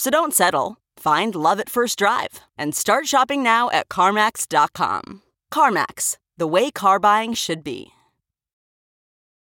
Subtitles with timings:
[0.00, 0.78] So don't settle.
[0.96, 5.20] Find love at first drive and start shopping now at CarMax.com.
[5.52, 7.88] CarMax, the way car buying should be.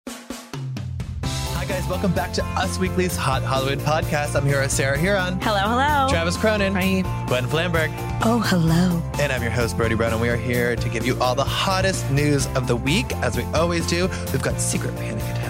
[0.07, 1.87] Hi, guys.
[1.87, 4.35] Welcome back to Us Weekly's Hot Hollywood podcast.
[4.35, 6.07] I'm here with Sarah Hearon, Hello, hello.
[6.07, 7.89] Travis Cronin, Gwen Flamberg,
[8.23, 9.01] Oh, hello.
[9.19, 11.43] and I'm your host, Brody Brown, and we are here to give you all the
[11.43, 14.07] hottest news of the week, as we always do.
[14.31, 15.42] We've got secret panic attacks,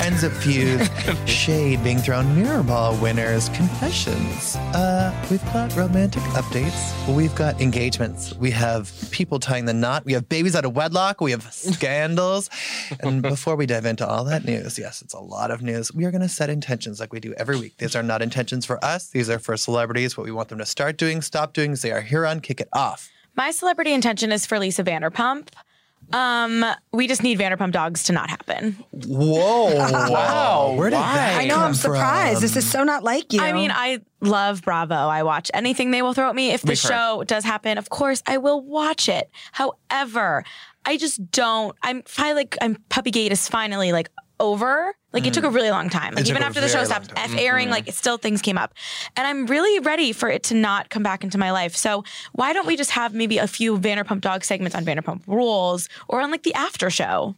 [0.00, 0.88] ends of feuds,
[1.30, 4.56] shade being thrown, mirror ball winners, confessions.
[4.56, 7.14] Uh, we've got romantic updates.
[7.14, 8.34] We've got engagements.
[8.34, 10.04] We have people tying the knot.
[10.04, 11.20] We have babies out of wedlock.
[11.20, 12.48] We have scandals.
[13.00, 15.92] and before we dive into all that news, yes, it's a lot of news.
[15.92, 17.76] We are going to set intentions like we do every week.
[17.78, 19.08] These are not intentions for us.
[19.10, 20.16] These are for celebrities.
[20.16, 21.72] What we want them to start doing, stop doing.
[21.74, 23.10] They are here on Kick It Off.
[23.34, 25.48] My celebrity intention is for Lisa Vanderpump.
[26.12, 28.76] Um, we just need Vanderpump Dogs to not happen.
[28.90, 29.74] Whoa!
[30.10, 30.74] wow!
[30.76, 32.34] Where did that I know, come I'm surprised.
[32.34, 32.42] from?
[32.42, 33.40] This is so not like you.
[33.40, 34.94] I mean, I love Bravo.
[34.94, 36.50] I watch anything they will throw at me.
[36.50, 36.88] If the We've heard.
[36.88, 39.30] show does happen, of course, I will watch it.
[39.52, 40.44] However,
[40.84, 41.76] I just don't.
[41.82, 44.10] I'm finally like, I'm Puppygate is finally like
[44.42, 44.94] over.
[45.12, 46.14] Like it took a really long time.
[46.14, 46.26] Like Mm.
[46.26, 47.08] took even after the show stopped.
[47.14, 47.34] Mm-hmm.
[47.34, 48.74] F airing, like still things came up.
[49.16, 51.76] And I'm really ready for it to not come back into my life.
[51.76, 55.88] So why don't we just have maybe a few Vanderpump Dog segments on Vanderpump Rules
[56.08, 57.36] or on like the after show?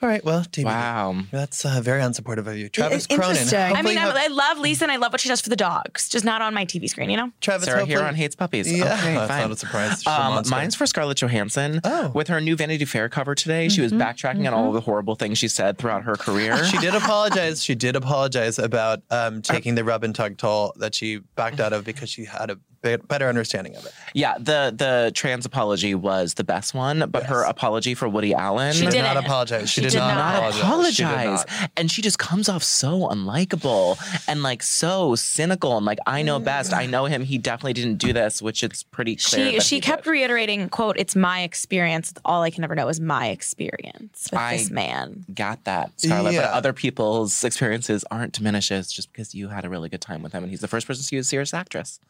[0.00, 0.64] All right, well, TBD.
[0.64, 1.16] Wow.
[1.32, 2.68] That's uh, very unsupportive of you.
[2.68, 3.30] Travis It's Cronin.
[3.30, 3.58] interesting.
[3.58, 5.48] I I mean, you I, I love Lisa and I love what she does for
[5.50, 7.32] the dogs, just not on my TV screen, you know?
[7.40, 8.70] Travis Sarah hopefully- Hearon hates puppies.
[8.72, 9.40] Yeah, okay, that's fine.
[9.42, 9.98] not a surprise.
[9.98, 10.54] She's a Um, monster.
[10.54, 11.80] mine's for Scarlett Johansson.
[11.82, 12.12] Oh.
[12.14, 15.16] With her new Vanity Fair cover today, she was backtracking on all of the horrible
[15.16, 16.56] things she said throughout her career.
[16.68, 17.64] She did apologize.
[17.64, 21.72] She did apologize about um, taking the rub and tug toll that she backed out
[21.72, 23.92] of because she had a be- better understanding of it.
[24.14, 28.72] yeah, the the trans apology was the best one, but her apology for Woody Allen.
[28.72, 29.16] She did didn't.
[29.16, 29.70] apologize.
[29.70, 30.94] She, She did, did not, not apologize.
[30.94, 31.70] She did not.
[31.76, 36.38] And she just comes off so unlikable and like so cynical and like I know
[36.40, 36.44] mm.
[36.44, 36.72] best.
[36.72, 37.22] I know him.
[37.22, 39.52] He definitely didn't do this, which it's pretty clear.
[39.52, 40.10] She she kept did.
[40.10, 42.12] reiterating, "quote It's my experience.
[42.24, 46.34] All I can ever know is my experience with I- this man." got that, Scarlett.
[46.34, 46.42] Yeah.
[46.42, 50.32] But other people's experiences aren't diminishes just because you had a really good time with
[50.32, 52.00] him, and he's the first person to use serious actress.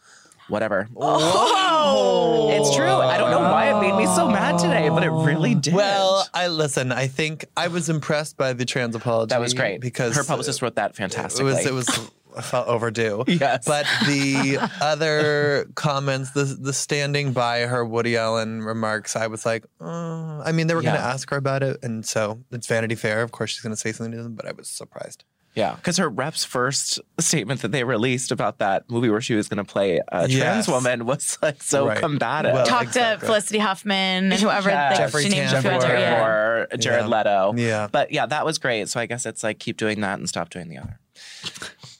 [0.48, 0.88] Whatever.
[0.96, 2.86] Oh, It's true.
[2.86, 5.74] I don't know why it made me so mad today, but it really did.
[5.74, 6.92] Well, I listen.
[6.92, 9.30] I think I was impressed by the trans apology.
[9.30, 11.40] that was great because her publicist wrote that fantastic.
[11.40, 11.88] it was it was
[12.36, 13.24] I felt overdue.
[13.28, 13.66] Yes.
[13.66, 19.64] But the other comments, the the standing by her Woody Allen remarks, I was like,
[19.80, 22.94] uh, I mean, they were going to ask her about it, and so it's Vanity
[22.94, 23.22] Fair.
[23.22, 24.34] Of course, she's going to say something to them.
[24.34, 25.24] But I was surprised.
[25.58, 29.48] Yeah, because her rep's first statement that they released about that movie where she was
[29.48, 31.98] going to play a trans woman was like so Right.
[31.98, 32.52] combative.
[32.52, 33.20] Well, Talk exactly.
[33.20, 34.88] to Felicity Huffman and whoever Yeah.
[34.90, 35.76] like, Jeffrey she named a Tambor.
[35.82, 35.98] other.
[35.98, 36.24] Yeah.
[36.24, 37.16] or Jared Yeah.
[37.18, 37.54] Leto.
[37.56, 37.88] Yeah.
[37.90, 38.88] But yeah, that was great.
[38.88, 40.98] So I guess it's like keep doing that and stop doing the other.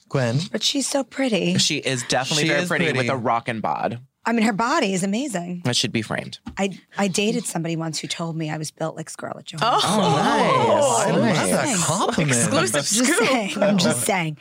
[0.07, 1.57] Gwen, but she's so pretty.
[1.57, 2.97] She is definitely She very is pretty, pretty.
[2.99, 3.99] with a rockin' bod.
[4.25, 5.61] I mean, her body is amazing.
[5.63, 6.39] That should be framed.
[6.57, 9.89] I I dated somebody once who told me I was built like Scarlett Johansson.
[9.91, 11.37] Oh, I nice.
[11.37, 11.85] love that Thanks.
[11.85, 12.37] compliment.
[12.37, 13.63] Exclusive I'm just saying.
[13.63, 14.37] I'm just saying.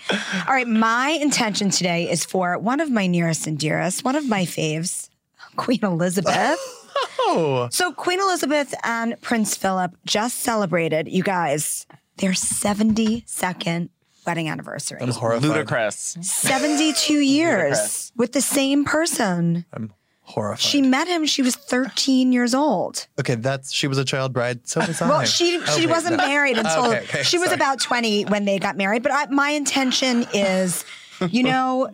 [0.46, 4.28] All right, my intention today is for one of my nearest and dearest, one of
[4.28, 5.08] my faves,
[5.56, 6.58] Queen Elizabeth.
[7.20, 11.86] Oh, So Queen Elizabeth and Prince Philip just celebrated, you guys,
[12.16, 13.88] their 72nd
[14.28, 14.98] wedding anniversary.
[15.00, 15.48] I'm horrified.
[15.48, 16.18] Ludicrous.
[16.20, 19.64] 72 years with the same person.
[19.72, 19.92] I'm
[20.22, 20.60] horrified.
[20.60, 23.06] She met him, she was 13 years old.
[23.18, 24.68] okay, that's she was a child bride.
[24.68, 25.08] So was I.
[25.08, 26.26] Well, she she Okay, wasn't no.
[26.26, 27.56] married until Okay, okay, she was sorry.
[27.56, 29.02] about 20 when they got married.
[29.02, 30.84] But I, my intention is,
[31.30, 31.88] you know,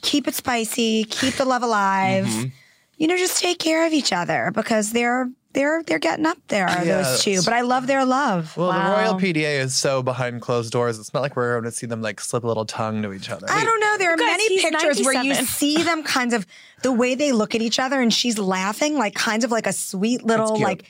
[0.00, 2.24] keep it spicy, keep the love alive.
[2.24, 2.48] Mm-hmm.
[2.98, 6.66] You know, just take care of each other because they're they're they're getting up there,
[6.84, 7.40] those two.
[7.44, 8.56] But I love their love.
[8.56, 8.88] Well, Wow.
[8.88, 10.98] the Royal PDA is so behind closed doors.
[10.98, 13.30] It's not like we're going to see them like slip a little tongue to each
[13.30, 13.46] other.
[13.48, 13.96] I don't know.
[13.98, 16.44] There are guys, many pictures where you see them kind of
[16.82, 19.72] the way they look at each other, and she's laughing like kind of like a
[19.72, 20.84] sweet little like.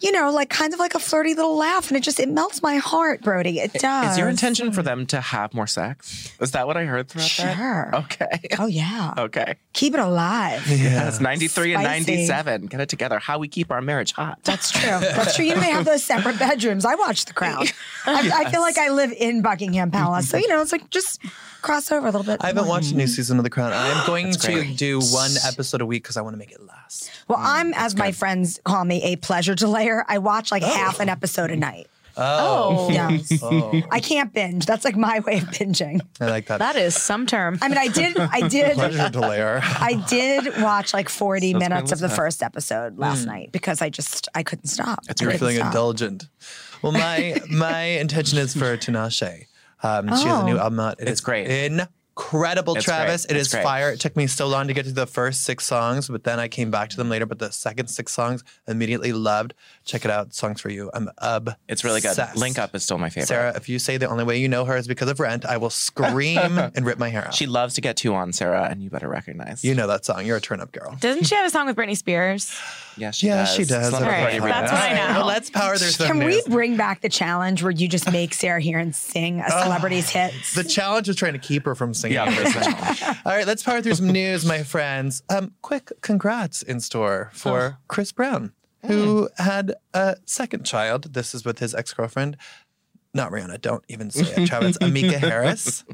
[0.00, 2.60] You know, like kind of like a flirty little laugh, and it just it melts
[2.60, 3.60] my heart, Brody.
[3.60, 4.12] It does.
[4.12, 6.32] Is your intention for them to have more sex?
[6.40, 7.56] Is that what I heard throughout that?
[7.56, 7.94] Sure.
[7.94, 8.40] Okay.
[8.58, 9.14] Oh yeah.
[9.16, 9.54] Okay.
[9.74, 10.66] Keep it alive.
[10.66, 10.76] Yeah.
[11.04, 12.66] Yes, 93 and 97.
[12.66, 13.20] Get it together.
[13.20, 14.40] How we keep our marriage hot.
[14.42, 14.80] That's true.
[14.90, 15.44] That's true.
[15.44, 16.84] You know, they have those separate bedrooms.
[16.84, 17.66] I watch The Crown.
[18.06, 20.28] I, I feel like I live in Buckingham Palace.
[20.28, 21.20] So, you know, it's like just
[21.62, 22.42] cross over a little bit.
[22.42, 22.74] I haven't more.
[22.74, 23.72] watched a new season of The Crown.
[23.72, 24.76] I am going to great.
[24.76, 27.10] do one episode a week because I want to make it last.
[27.28, 30.04] Well, mm, I'm, as my friends call me, a pleasure delayer.
[30.08, 30.66] I watch like oh.
[30.66, 31.86] half an episode a night.
[32.16, 33.42] Oh, Yes.
[33.42, 34.66] Oh, I can't binge.
[34.66, 36.00] That's like my way of binging.
[36.20, 36.58] I like that.
[36.58, 37.58] that is some term.
[37.62, 39.60] I mean, I did, I did, Pleasure to layer.
[39.62, 42.16] I did watch like 40 So minutes of the Elizabeth.
[42.16, 43.28] first episode last mm.
[43.28, 45.00] night because I just, I couldn't stop.
[45.08, 45.66] I You're feeling stop.
[45.68, 46.28] indulgent.
[46.82, 49.46] Well, my my intention is for Tinashe.
[49.82, 50.60] Um, She has a new Oh.
[50.64, 51.00] album out.
[51.00, 51.48] It It's is great.
[52.16, 53.24] Incredible, It's Travis.
[53.26, 53.36] great.
[53.36, 53.64] It It's is great.
[53.64, 53.90] fire.
[53.90, 56.46] It took me so long to get to the first six songs, but then I
[56.48, 57.24] came back to them later.
[57.24, 59.54] But the second six songs, immediately loved.
[59.84, 60.34] Check it out.
[60.34, 60.90] Songs for you.
[60.92, 61.58] I'm obsessed.
[61.68, 62.16] It's really good.
[62.36, 63.28] Link Up is still my favorite.
[63.28, 65.56] Sarah, if you say the only way you know her is because of Rent, I
[65.56, 66.38] will scream
[66.74, 67.34] and rip my hair out.
[67.34, 69.64] She loves to get two on, Sarah, and you better recognize.
[69.64, 70.26] you know that song.
[70.26, 70.96] You're a turn up girl.
[71.00, 72.54] Doesn't she have a song with Britney Spears?
[72.98, 73.54] yeah, she Yeah, does.
[73.54, 73.86] she does.
[73.86, 75.18] Celebrity All right, that's what I know.
[75.20, 76.44] Well, let's power through some Can we news.
[76.44, 79.62] bring back the challenge where you just make Sarah here and sing a oh.
[79.62, 80.54] celebrity's hits?
[80.54, 82.14] The challenge is trying to keep her from singing.
[82.16, 83.02] Yeah, this.
[83.24, 85.22] All right, let's power through some news, my friends.
[85.28, 88.52] Um, quick congrats in store for Chris Brown,
[88.86, 91.14] who had a second child.
[91.14, 92.36] This is with his ex girlfriend,
[93.14, 93.60] not Rihanna.
[93.60, 94.76] Don't even say it, Travis.
[94.82, 95.84] Ammika Harris.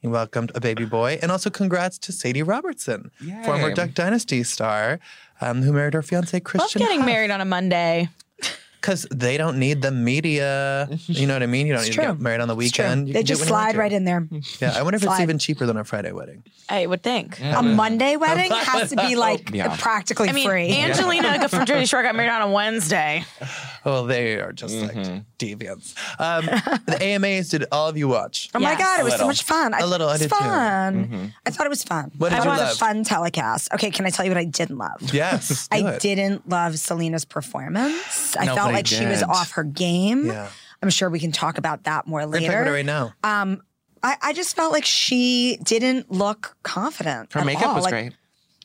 [0.00, 3.10] He welcomed a baby boy, and also congrats to Sadie Robertson,
[3.44, 5.00] former Duck Dynasty star,
[5.40, 6.80] um, who married her fiance Love Christian.
[6.80, 8.08] getting married on a Monday.
[8.86, 10.88] Because they don't need the media.
[11.06, 11.66] You know what I mean?
[11.66, 13.08] You don't need to get married on the weekend.
[13.08, 14.28] They can do it just when you want slide right in there.
[14.60, 16.44] Yeah, I wonder if it's even cheaper than a Friday wedding.
[16.68, 17.40] I would think.
[17.40, 19.76] A Monday wedding has to be like Yeah.
[19.76, 20.70] practically I mean, free.
[20.70, 23.24] Angelina from Jersey Shore got married on a Wednesday.
[23.84, 25.18] Oh, they are just like mm-hmm.
[25.38, 25.94] Deviants.
[26.20, 26.46] Um,
[26.86, 28.50] the AMAs, did all of you watch?
[28.54, 28.78] Oh my Yes.
[28.80, 29.28] God, it A was so little.
[29.28, 29.74] much fun.
[29.74, 30.36] I, A little, I It was did too.
[30.36, 31.32] fun.
[31.46, 32.12] I thought it was fun.
[32.18, 32.68] What did I you thought it love?
[32.70, 33.72] was a fun telecast.
[33.74, 35.12] Okay, can I tell you what I didn't love?
[35.12, 35.68] Yes.
[35.72, 36.00] do I it.
[36.00, 38.36] didn't love Selena's performance.
[38.36, 39.28] I felt Nobody like she was did.
[39.28, 40.26] off her game.
[40.26, 40.48] Yeah.
[40.82, 42.72] I'm sure we can talk about that more We're talking about it later.
[42.72, 43.14] right now.
[43.24, 43.62] Um,
[44.02, 47.32] I, I just felt like she didn't look confident.
[47.32, 47.74] Her at makeup all.
[47.76, 48.12] was Like, great.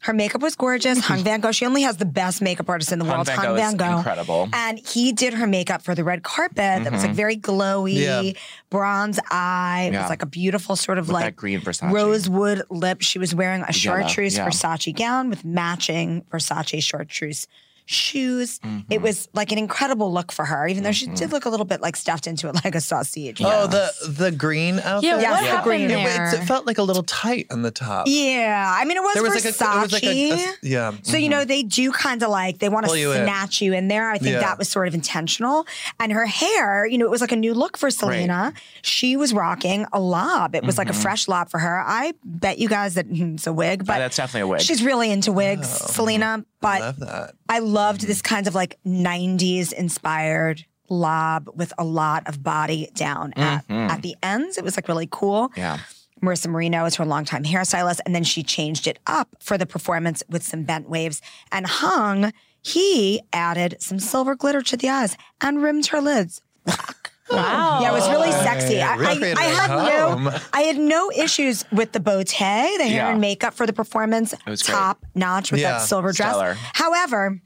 [0.02, 1.00] Her makeup was gorgeous.
[1.06, 1.54] Hung Vanngo.
[1.54, 3.28] She only has the best makeup artist in the Hung world.
[3.28, 3.98] Van Hung Gogh Vanngo.
[3.98, 4.50] incredible.
[4.52, 7.16] And he did her makeup for the red carpet that was like mm-hmm.
[7.16, 8.32] very glowy, Yeah.
[8.70, 9.86] bronze eye.
[9.90, 10.02] It Yeah.
[10.02, 11.92] was like a beautiful sort of With like green Versace.
[11.92, 13.02] rosewood lip.
[13.02, 14.48] She was wearing a Yellow, chartreuse yeah.
[14.48, 17.48] Versace gown with matching Versace chartreuse
[17.92, 18.60] shoes.
[18.60, 18.92] Mm-hmm.
[18.92, 21.66] It was like an incredible look for her, even though she did look a little
[21.66, 23.42] bit like stuffed into it like a sausage.
[23.44, 25.04] Oh, the the green outfit.
[25.10, 25.92] Yeah, Yeah, what the happened green.
[25.92, 26.36] It, there?
[26.36, 28.08] it felt like a little tight on the top.
[28.08, 29.78] Yeah, I mean, it was, There was like a, Versace.
[29.78, 30.92] it was like a, a- yeah.
[31.04, 33.26] So you know they do kind of like they want to Pull you in.
[33.26, 34.10] snatch you in there.
[34.10, 34.40] I think Yeah.
[34.42, 35.66] that was sort of intentional.
[36.00, 38.54] And her hair, you know, it was like a new look for Selena.
[38.82, 40.56] She was rocking a lob.
[40.56, 41.80] It was like a fresh lob for her.
[41.86, 44.62] I bet you guys that hmm, it's a wig, but that's definitely a wig.
[44.62, 46.46] She's really into wigs, Selena.
[46.62, 47.34] But I Love that.
[47.52, 53.34] I loved this kind of like '90s inspired lob with a lot of body down
[53.36, 53.90] at, mm-hmm.
[53.92, 54.58] at the ends.
[54.58, 55.52] It was like really cool.
[55.58, 55.80] yeah.
[56.22, 60.22] Marissa Marino is her longtime hairstylist, and then she changed it up for the performance
[60.30, 61.22] with some bent waves.
[61.52, 62.32] And Hung,
[62.62, 66.42] he added some silver glitter to the eyes and rimmed her lids.
[67.34, 67.80] Wow.
[67.82, 68.82] Yeah, it was really sexy.
[68.82, 70.24] I, real I, I had home.
[70.26, 73.12] no, I had no issues with the bow tie, the hair Yeah.
[73.12, 74.74] and makeup for the performance, It was great.
[74.76, 75.74] top notch with Yeah.
[75.74, 76.30] that silver dress.
[76.36, 76.56] Stellar.
[76.74, 77.40] However,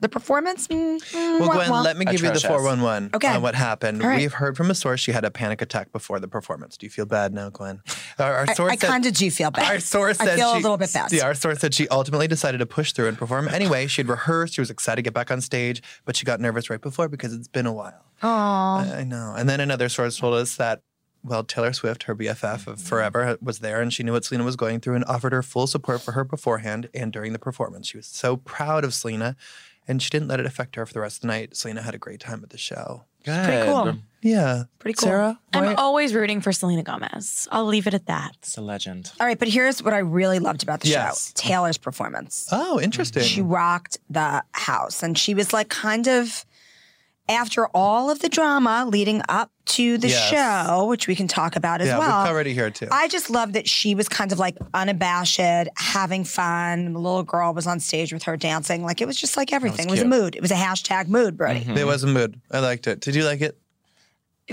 [0.00, 0.68] the performance.
[0.68, 1.80] mm, mm, Well, wah, Gwen, wah.
[1.82, 2.46] let me give you the Atrocious.
[2.48, 3.26] 411 Okay.
[3.34, 4.00] on what happened.
[4.00, 4.18] All right.
[4.20, 6.76] We've heard from a source she had a panic attack before the performance.
[6.76, 7.80] Do you feel bad now, Gwen?
[8.16, 9.68] Our, our source I said- kind of do feel bad.
[9.68, 11.12] Our source I said feel she, a little bit bad.
[11.12, 13.88] Yeah, our source said she ultimately decided to push through and perform anyway.
[13.88, 14.54] She'd rehearsed.
[14.54, 17.32] She was excited to get back on stage, but she got nervous right before because
[17.34, 18.04] it's been a while.
[18.22, 18.92] Aww.
[18.92, 19.34] I, I know.
[19.36, 20.82] And then another source told us that,
[21.22, 22.74] well, Taylor Swift, her BFF of mm-hmm.
[22.74, 25.42] forever, uh, was there and she knew what Selena was going through and offered her
[25.42, 27.88] full support for her beforehand and during the performance.
[27.88, 29.36] She was so proud of Selena
[29.86, 31.56] and she didn't let it affect her for the rest of the night.
[31.56, 33.04] Selena had a great time at the show.
[33.24, 33.44] Good.
[33.44, 33.94] Pretty cool.
[34.22, 34.64] Yeah.
[34.78, 35.08] Pretty cool.
[35.08, 35.40] Sarah?
[35.52, 37.48] I'm why- always rooting for Selena Gomez.
[37.50, 38.32] I'll leave it at that.
[38.38, 39.12] It's a legend.
[39.20, 41.28] All right, but here's what I really loved about the Yes.
[41.28, 42.48] show Taylor's performance.
[42.52, 43.22] oh, interesting.
[43.22, 46.44] She rocked the house and she was like kind of
[47.28, 50.30] after all of the drama leading up to the Yes.
[50.30, 52.22] show, which we can talk about as Yeah, well.
[52.22, 52.88] we covered it here too.
[52.90, 55.38] I just love that she was kind of like unabashed,
[55.76, 56.92] having fun.
[56.94, 58.82] The little girl was on stage with her dancing.
[58.82, 59.86] Like it was just like everything.
[59.88, 60.36] It was a mood.
[60.36, 61.60] It was a hashtag mood, Brody.
[61.60, 61.76] Mm-hmm.
[61.76, 62.40] It was a mood.
[62.50, 63.00] I liked it.
[63.00, 63.58] Did you like it?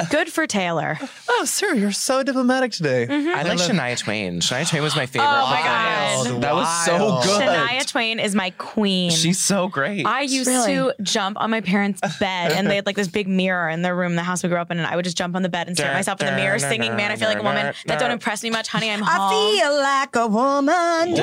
[0.10, 0.98] Good for Taylor.
[1.30, 3.08] Oh, sir, you're so diplomatic today.
[3.08, 3.30] Mm-hmm.
[3.30, 4.40] I like love- Shania Twain.
[4.42, 5.28] Shania Twain was my favorite.
[5.28, 6.28] Oh my performance.
[6.34, 6.42] God.
[6.42, 7.48] That was so good.
[7.50, 9.12] Shania Twain is my queen.
[9.12, 10.06] She's so great.
[10.06, 10.74] I used Really?
[10.76, 13.96] to jump on my parents' bed, and they had like this big mirror in their
[13.96, 15.68] room, the house we grew up in, and I would just jump on the bed
[15.68, 18.00] and stare at myself in the mirror, singing "Man, I Feel Like a Woman." That
[18.00, 18.92] don't impress me much, honey.
[18.92, 21.16] I'm I feel like a woman.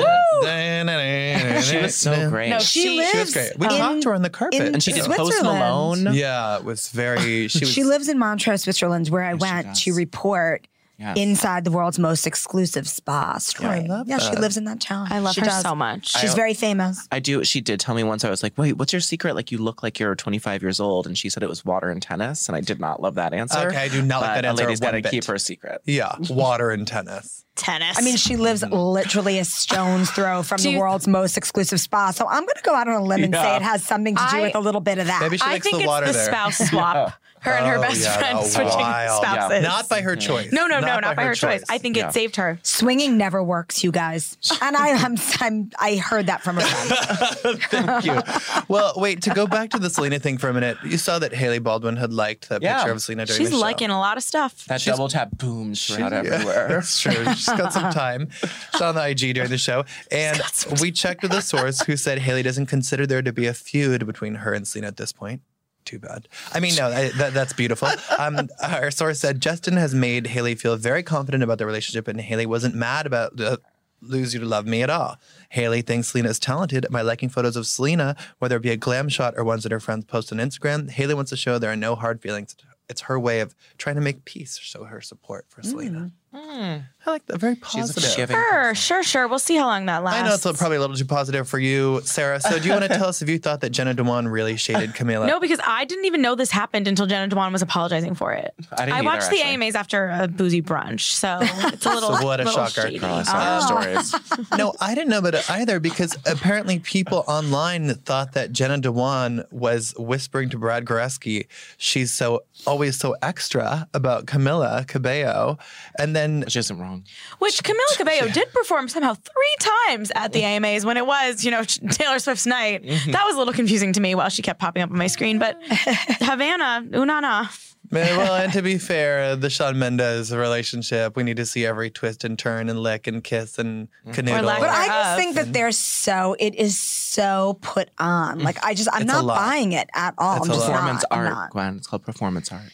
[1.63, 2.49] she was so great.
[2.49, 3.11] No, She, She- lives.
[3.11, 3.57] She was great.
[3.59, 4.61] We in- talked to her on the carpet.
[4.61, 5.59] and she did Post Switzerland.
[6.03, 6.13] Malone.
[6.15, 7.47] yeah, it was very.
[7.47, 7.69] She was.
[7.71, 10.67] She lives in Montreux, Switzerland, where I went to report
[10.99, 11.17] Yes.
[11.17, 13.39] inside the world's most exclusive spa.
[13.39, 13.87] Story.
[13.87, 14.39] love yeah, she that.
[14.39, 15.07] lives in that town.
[15.11, 15.63] I love she her does.
[15.63, 16.15] so much.
[16.19, 17.07] She's very famous.
[17.11, 17.43] I do.
[17.43, 18.23] She did tell me once.
[18.23, 19.35] I was like, "Wait, what's your secret?
[19.35, 21.99] Like, you look like you're 25 years old." And she said it was water and
[21.99, 23.67] tennis, and I did not love that answer.
[23.67, 25.81] Okay, I do not like that answer A lady's one gotta keep her secret.
[25.85, 27.43] yeah, water and tennis.
[27.55, 27.97] Tennis.
[27.97, 28.73] I mean, she lives mm-hmm.
[28.73, 32.11] literally a stone's throw from Do the world's most exclusive spa.
[32.11, 34.27] So I'm going to go out on a limb and say it has something to
[34.31, 35.21] do I- with a little bit of that.
[35.21, 36.25] Maybe she I likes think the it's water the there.
[36.25, 37.13] spouse swap.
[37.43, 39.21] Her and her Oh, best yeah, friend oh, switching wild.
[39.23, 39.63] spouses.
[39.63, 40.51] Not by her choice.
[40.51, 41.63] no, no, no, not by her choice.
[41.69, 42.07] I think Yeah.
[42.07, 42.59] it saved her.
[42.63, 44.37] Swinging never works, you guys.
[44.61, 47.59] And I, I'm, I'm, I heard that from a friend.
[47.63, 48.21] Thank you.
[48.69, 51.33] Well, wait, to go back to the Selena thing for a minute, you saw that
[51.33, 52.77] Hailey Baldwin had liked that Yeah.
[52.77, 53.57] picture of Selena during She's the show.
[53.57, 54.65] She's liking a lot of stuff.
[54.65, 56.67] That double tap booms throughout Yeah, everywhere.
[56.69, 57.25] That's true.
[57.33, 58.29] She's got some time.
[58.71, 59.83] She's on the IG during the show.
[60.11, 60.41] And
[60.81, 64.05] we checked with a source who said Hailey doesn't consider there to be a feud
[64.05, 65.41] between her and Selena at this point.
[65.85, 66.27] Too bad.
[66.53, 67.89] I mean, no, I, that, that's beautiful.
[68.17, 72.21] Um, our source said Justin has made Hailey feel very confident about the relationship, and
[72.21, 73.59] Hailey wasn't mad about the
[74.01, 75.17] lose you to love me at all.
[75.49, 79.09] Hailey thinks Selena is talented by liking photos of Selena, whether it be a glam
[79.09, 80.89] shot or ones that her friends post on Instagram.
[80.89, 82.55] Hailey wants to show there are no hard feelings.
[82.89, 86.11] It's her way of trying to make peace, show her support for Selena.
[86.33, 86.77] Hmm.
[87.05, 87.37] I like that.
[87.37, 88.29] Very She's positive.
[88.29, 88.33] a.
[88.33, 89.27] Sure, sure, sure.
[89.27, 90.21] We'll see how long that lasts.
[90.21, 92.39] I know it's probably a little too positive for you, Sarah.
[92.39, 94.91] So, do you want to tell us if you thought that Jenna Dewan really shaded
[94.95, 95.27] Camila?
[95.27, 98.53] No, because I didn't even know this happened until Jenna Dewan was apologizing for it.
[98.71, 99.65] I didn't either, watched the actually.
[99.65, 102.15] AMAs after a boozy brunch, so it's a little.
[102.15, 102.87] So what a little shocker.
[102.87, 102.99] shady.
[102.99, 104.01] Girl, I saw your oh.
[104.01, 104.49] stories.
[104.57, 109.43] no, I didn't know about it either because apparently people online thought that Jenna Dewan
[109.51, 111.47] was whispering to Brad Goreski,
[111.77, 115.57] she's so always so extra about Camila Cabello,
[115.99, 117.03] and then Which isn't wrong.
[117.39, 119.55] Which Camila Cabello did perform somehow three
[119.87, 122.83] times at the AMAs when it was, you know, Taylor Swift's night.
[122.83, 123.11] Mm-hmm.
[123.11, 125.39] That was a little confusing to me while she kept popping up on my screen.
[125.39, 127.49] But Havana, unana.
[127.91, 132.23] Well, and to be fair, the Shawn Mendes relationship, we need to see every twist
[132.23, 134.43] and turn and lick and kiss and canoodle.
[134.43, 138.39] lack But I just think that they're so, it is so put on.
[138.39, 140.37] Like, I just, I'm It's not buying it at all.
[140.37, 140.67] It's I'm a just.
[140.67, 141.49] Performance not, art, not.
[141.51, 141.77] Gwen.
[141.77, 142.71] It's called performance art.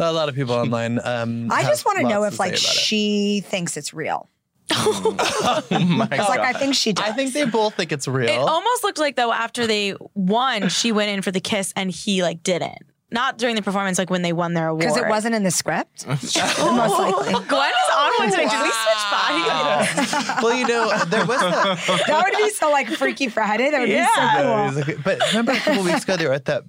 [0.00, 1.00] A lot of people online.
[1.02, 2.74] Um, I just want to know if like say it.
[2.74, 4.28] she thinks it's real.
[4.72, 7.08] Oh my It's like I think she does.
[7.08, 8.28] I think they both think it's real.
[8.28, 11.90] It almost looked like though after they won, she went in for the kiss and
[11.90, 12.89] he like didn't.
[13.12, 14.80] Not during the performance, like when they won their award.
[14.80, 16.06] because it wasn't in the script.
[16.06, 17.32] Most likely.
[17.32, 18.48] Gwen is on one today.
[18.48, 20.28] Did we switch bodies?
[20.42, 22.04] well, you know, there was that.
[22.06, 23.70] That would be so like Freaky Friday.
[23.70, 24.06] That would Yeah.
[24.06, 24.64] be so It cool.
[24.64, 26.62] was like- but remember a couple weeks ago they were at that.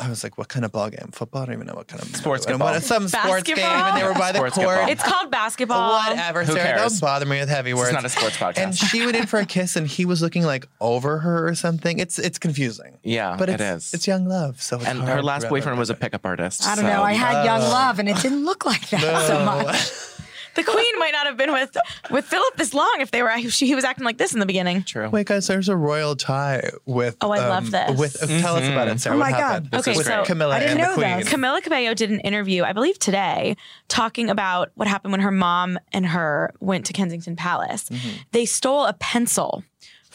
[0.00, 1.10] I was like, "What kind of ball game?
[1.12, 1.42] Football?
[1.42, 2.72] I don't even know what kind of Sports and football.
[2.72, 4.68] what- Some sports game, and they were by the Sports court.
[4.68, 4.88] football.
[4.90, 5.92] It's called basketball.
[6.08, 6.78] Whatever, Who Sarah.
[6.78, 6.92] cares?
[6.92, 7.88] Don't bother me with heavy words.
[7.90, 8.58] It's not a sports podcast.
[8.58, 11.54] And she went in for a kiss, and he was looking like over her or
[11.54, 11.98] something.
[11.98, 12.98] It's it's confusing.
[13.02, 13.94] Yeah, but it it's.
[13.94, 16.66] It's young love, so it's and hard her last wrap boyfriend was a pickup artist.
[16.66, 17.02] I don't so- know.
[17.02, 19.90] I had young love, and it didn't look like that so much.
[20.54, 21.76] The queen might not have been with
[22.10, 24.46] with Philip this long if they were she, he was acting like this in the
[24.46, 24.84] beginning.
[24.84, 25.10] True.
[25.10, 27.14] Wait, guys, there's a royal tie with.
[27.20, 27.98] Oh, I love um, this.
[27.98, 28.96] With uh, tell us about it, mm-hmm.
[28.96, 29.16] Sarah.
[29.16, 29.38] Oh my God.
[29.38, 29.70] happened?
[29.72, 31.18] This Okay, is so- Camilla I didn't and the know Queen.
[31.18, 31.28] this.
[31.28, 33.54] Camila Cabello did an interview, I believe today,
[33.88, 37.90] talking about what happened when her mom and her went to Kensington Palace.
[37.90, 38.16] Mm-hmm.
[38.32, 39.62] They stole a pencil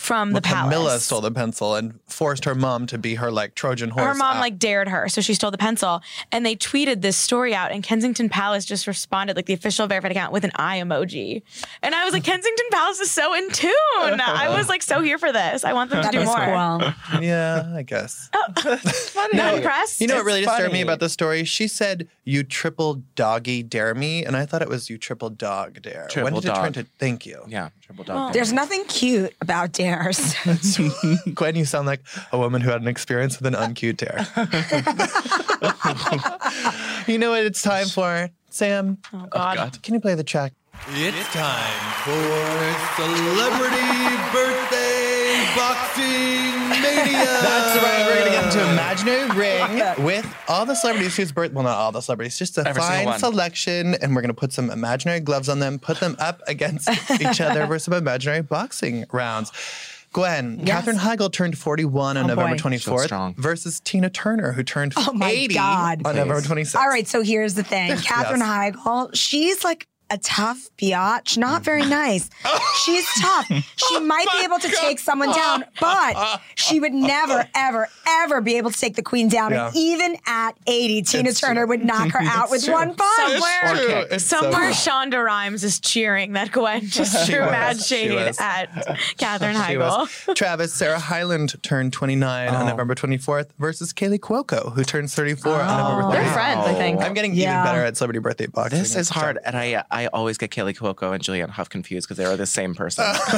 [0.01, 0.73] from the palace.
[0.75, 4.05] Camila stole the pencil and forced her mom to be her like Trojan horse.
[4.05, 6.01] her mom like dared her, so she stole the pencil.
[6.31, 10.11] And they tweeted this story out, and Kensington Palace just responded, like the official verified
[10.11, 11.43] account, with an eye emoji.
[11.83, 13.71] And I was like, Kensington Palace is so in tune.
[13.93, 15.63] I was like so here for this.
[15.63, 16.35] I want them to That do is more.
[16.37, 17.21] cool.
[17.21, 18.29] Yeah, I guess.
[18.63, 18.79] Oh,
[19.33, 20.01] Not impressed.
[20.01, 21.43] You know what It's really disturbed me about the story?
[21.43, 25.81] She said, "You triple doggy dare me," and I thought it was "You triple dog
[25.81, 26.89] dare." Triple when Triple did it turn to?
[26.97, 27.43] Thank you.
[27.47, 28.33] Yeah, triple dog.
[28.33, 30.35] There's nothing cute about dares.
[31.35, 34.25] Gwen, you sound like a woman who had an experience with an uncute dare.
[37.07, 38.97] you know what it's time for, Sam?
[39.13, 39.81] oh God.
[39.83, 40.53] Can you play the track?
[40.93, 42.11] It's time for
[42.95, 44.80] Celebrity Birthday
[45.55, 46.03] Boxing
[46.69, 47.25] Mania.
[47.25, 48.05] That's right.
[48.07, 51.51] We're gonna get into imaginary ring with all the celebrities whose birth.
[51.53, 54.69] Well, not all the celebrities, just a Every fine selection, and we're gonna put some
[54.69, 56.89] imaginary gloves on them, put them up against
[57.21, 59.51] each other for some imaginary boxing rounds.
[60.13, 65.13] Gwen, Katherine Heigl turned 41 on Oh, November 24th versus Tina Turner, who turned Oh,
[65.13, 66.01] my 80 God.
[66.05, 66.75] on November 26th.
[66.75, 67.95] All right, so here's the thing.
[67.97, 71.65] Katherine Heigl, she's like a tough biatch, not mm.
[71.65, 72.29] very nice.
[72.83, 73.47] She's tough.
[73.47, 78.41] She oh might be able to take someone down, but she would never, ever, ever
[78.41, 79.51] be able to take the queen down.
[79.51, 79.67] Yeah.
[79.67, 81.69] And even at 80, Tina It's Turner true.
[81.69, 82.73] would knock her out with true.
[82.73, 83.31] one punch.
[83.31, 83.95] Somewhere, true.
[84.11, 84.71] It's so somewhere true.
[84.73, 87.51] Shonda Rhimes is cheering that Gwen just She threw was.
[87.51, 90.07] mad shade at Katherine Heigl.
[90.35, 92.53] Travis Sarah Hyland turned 29 Oh.
[92.55, 96.11] on November 24th versus Kaley Cuoco, who turns 34 on November 30th.
[96.23, 97.01] They're friends, I think.
[97.01, 97.61] I'm getting Yeah.
[97.61, 98.79] even better at celebrity birthday boxing.
[98.79, 102.17] This is hard, and I I always get Kaley Cuoco and Julianne Hough confused because
[102.17, 103.03] they are the same person.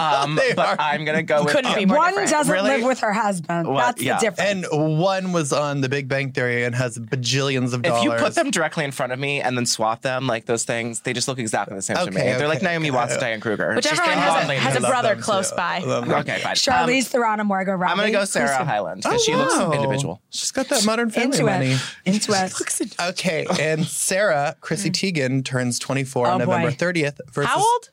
[0.00, 0.76] um, but are.
[0.78, 2.30] I'm gonna go with Couldn't be more One different.
[2.30, 2.70] doesn't Really?
[2.70, 3.68] live with her husband.
[3.68, 3.96] What?
[3.96, 4.18] That's Yeah.
[4.18, 4.66] the difference.
[4.72, 8.02] And one was on The Big Bang Theory and has bajillions of dollars.
[8.02, 8.20] If dollars.
[8.20, 11.00] you put them directly in front of me and then swap them, like those things,
[11.00, 12.20] they just look exactly the same to me.
[12.20, 12.66] Okay, They're like okay.
[12.66, 13.74] Naomi Watts, Diane Kruger.
[13.74, 15.56] Whichever Just one has, a, has I a love brother close too.
[15.56, 15.76] by.
[15.76, 16.18] I love them.
[16.20, 16.50] Okay, fine.
[16.52, 17.90] Um, Charlize Theron and Margot Robbie.
[17.92, 19.72] I'm gonna go Sarah Who's the- Hyland because she looks Wow.
[19.72, 20.22] individual.
[20.30, 21.72] She's got that modern family Into money.
[21.72, 21.80] it.
[22.04, 22.52] Into it.
[23.00, 26.52] Okay, and Sarah, Chrissy Teigen, turns 24 on Oh, boy.
[26.52, 27.90] November 30th versus How old?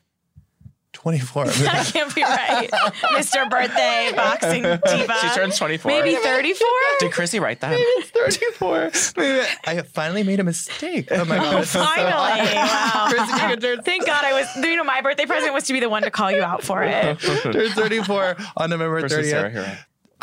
[0.94, 1.46] 24.
[1.48, 2.70] That can't be right.
[3.16, 3.50] Mr.
[3.50, 5.14] Birthday Boxing Diva.
[5.22, 5.90] She turns 24.
[5.92, 6.68] Maybe 34?
[7.00, 7.72] Did Chrissy write that?
[7.72, 8.92] Maybe 34.
[9.66, 11.08] I finally made a mistake.
[11.12, 11.56] Oh my god.
[11.58, 12.54] this is so Finally.
[12.56, 13.08] Wow.
[13.10, 15.80] Chrissy Teigen turns, Thank God I was, you know, my birthday present was to be
[15.80, 17.20] the one to call you out for it.
[17.20, 19.76] turns 34 on November 30th Sarah Hero.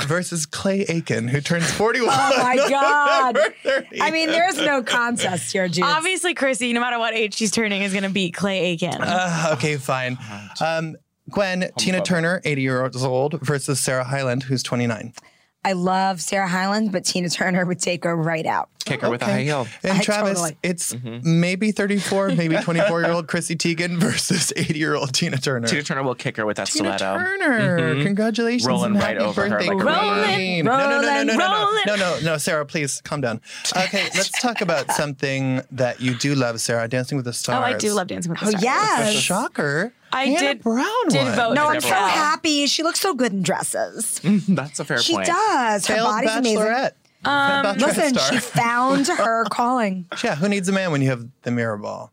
[0.09, 2.09] versus Clay Aiken, who turns 41.
[2.13, 3.35] Oh my God.
[3.35, 4.01] November 30th.
[4.01, 5.85] I mean, there's no contest here, dude.
[5.85, 9.01] Obviously, Chrissy, no matter what age she's turning, is going to beat Clay Aiken.
[9.01, 10.19] Uh, okay, fine.
[10.61, 10.97] Um,
[11.31, 15.13] Gwen, Tina Turner, 80 years old, versus Sarah Hyland, who's 29.
[15.63, 18.71] I love Sarah Hyland, but Tina Turner would take her right out.
[18.87, 19.67] Kick her with a high heel.
[19.83, 21.41] And I Travis, totally- it's Mm-hmm.
[21.41, 25.69] maybe 34, maybe 24 year old Chrissy Teigen versus 80 year old Tina Turner.
[25.69, 27.19] Tina Turner will kick her with that Tina stiletto.
[27.19, 30.65] Turner, congratulations Rolling right happy over her birthday, like a Rolling, Queen.
[30.65, 31.83] No, no, no, no, no, no, no, rolling.
[31.87, 33.43] no, no, no, Sarah, please calm down.
[33.77, 36.89] Okay, let's talk about something that you do love, Sarah.
[36.89, 37.59] Dancing with the Stars.
[37.59, 37.75] oh, Stars.
[37.75, 38.65] I do love Dancing with the Stars.
[38.65, 39.15] Oh, Stars.
[39.15, 39.23] yes.
[39.23, 39.93] Shocker.
[40.13, 41.35] I Hannah did- Brown did won.
[41.37, 42.09] vote No, for I'm so Kel.
[42.09, 42.67] happy.
[42.67, 44.21] She looks so good in dresses.
[44.49, 45.27] That's a fair She point.
[45.27, 45.87] She does.
[45.87, 46.59] Her Failed body's amazing.
[46.59, 46.93] Bachelorette.
[47.23, 50.07] Um, Listen, she found her calling.
[50.25, 52.13] Yeah, who needs a man when you have the mirror ball?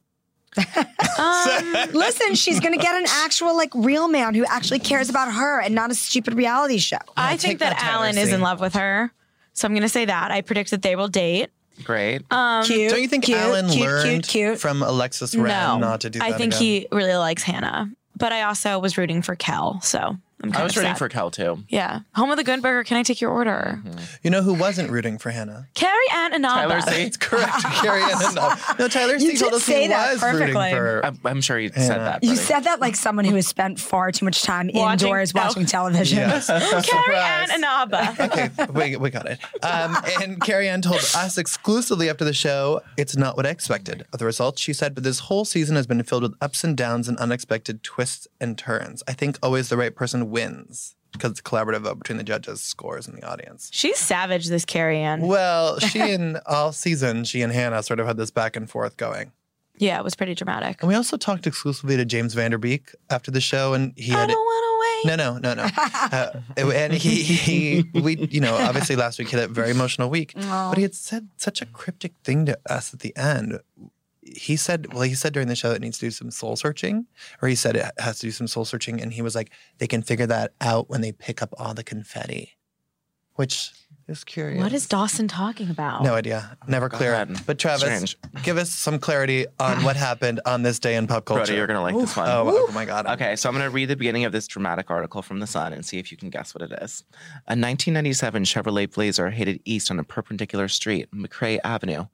[1.93, 5.73] Listen, she's gonna get an actual, like, real man who actually cares about her and
[5.75, 6.97] not a stupid reality show.
[7.15, 9.11] I take think that, that, Alan is in love with her.
[9.53, 10.29] So I'm going to say that.
[10.31, 11.49] I predict that they will date.
[11.83, 12.23] Great.
[12.31, 12.89] Um, cute.
[12.89, 14.59] Don't you think cute, Alan cute, learned cute, cute.
[14.59, 15.77] from Alexis Ren no.
[15.77, 16.61] not to do that I think again?
[16.61, 17.91] he really likes Hannah.
[18.15, 19.79] But I also was rooting for Kel.
[19.81, 20.97] So I'm kind I was of rooting sad.
[20.97, 21.63] for Cal too.
[21.67, 22.01] Yeah.
[22.15, 22.83] Home of the Good Burger.
[22.83, 23.81] Can I take your order?
[24.21, 25.67] You know who wasn't rooting for Hannah?
[25.73, 26.67] Carrie Ann Inaba.
[26.79, 27.01] Tyler C.
[27.03, 27.63] It's correct.
[27.63, 28.77] Carrie Ann enough.
[28.79, 30.71] No, Tyler You C told did us say he that was rooting perfectly.
[30.71, 31.05] for.
[31.05, 32.23] I'm, I'm sure you said that.
[32.23, 32.41] You buddy.
[32.41, 35.39] said that like someone who has spent far too much time Watching- indoors oh.
[35.39, 36.19] watching television.
[36.19, 36.47] Yes.
[36.85, 37.55] Carrie Ann Surprise.
[37.55, 38.15] Inaba.
[38.19, 39.39] Okay, we, we got it.
[39.63, 44.05] Um, and Carrie Ann told us exclusively after the show, it's not what I expected.
[44.13, 46.77] Of the results, she said, but this whole season has been filled with ups and
[46.77, 49.01] downs and unexpected twists and turns.
[49.07, 52.61] I think always the right person wins because it's a collaborative vote between the judges,
[52.61, 53.69] scores, and the audience.
[53.73, 55.21] She's savage, this Carrie Ann.
[55.21, 58.97] Well, she and all season, she and Hannah sort of had this back and forth
[58.97, 59.31] going.
[59.79, 60.81] Yeah, it was pretty dramatic.
[60.81, 64.11] And we also talked exclusively to James Van Der Beek after the show, and he
[64.13, 64.29] I had.
[64.29, 64.67] don't want to.
[65.05, 65.67] No, no, no, no.
[66.09, 70.09] Uh, and he, he, we, you know, obviously last week he had a very emotional
[70.09, 73.59] week, but he had said such a cryptic thing to us at the end.
[74.35, 77.05] He said, well, he said during the show it needs to do some soul searching,
[77.41, 79.87] or he said it has to do some soul searching, and he was like, they
[79.87, 82.57] can figure that out when they pick up all the confetti,
[83.35, 83.71] which
[84.07, 84.61] is curious.
[84.61, 86.03] What is Dawson talking about?
[86.03, 86.57] No idea.
[86.67, 87.11] Never clear.
[87.11, 87.45] God.
[87.45, 88.17] But Travis, Strange.
[88.43, 91.39] give us some clarity on what happened on this day in pop culture.
[91.41, 92.27] Brody, you're gonna like this one.
[92.29, 93.05] Oh, oh my God.
[93.07, 95.73] Okay, so I'm going to read the beginning of this dramatic article from The Sun
[95.73, 97.03] and see if you can guess what it is.
[97.47, 102.05] A 1997 Chevrolet Blazer headed east on a perpendicular street, McCrae Avenue,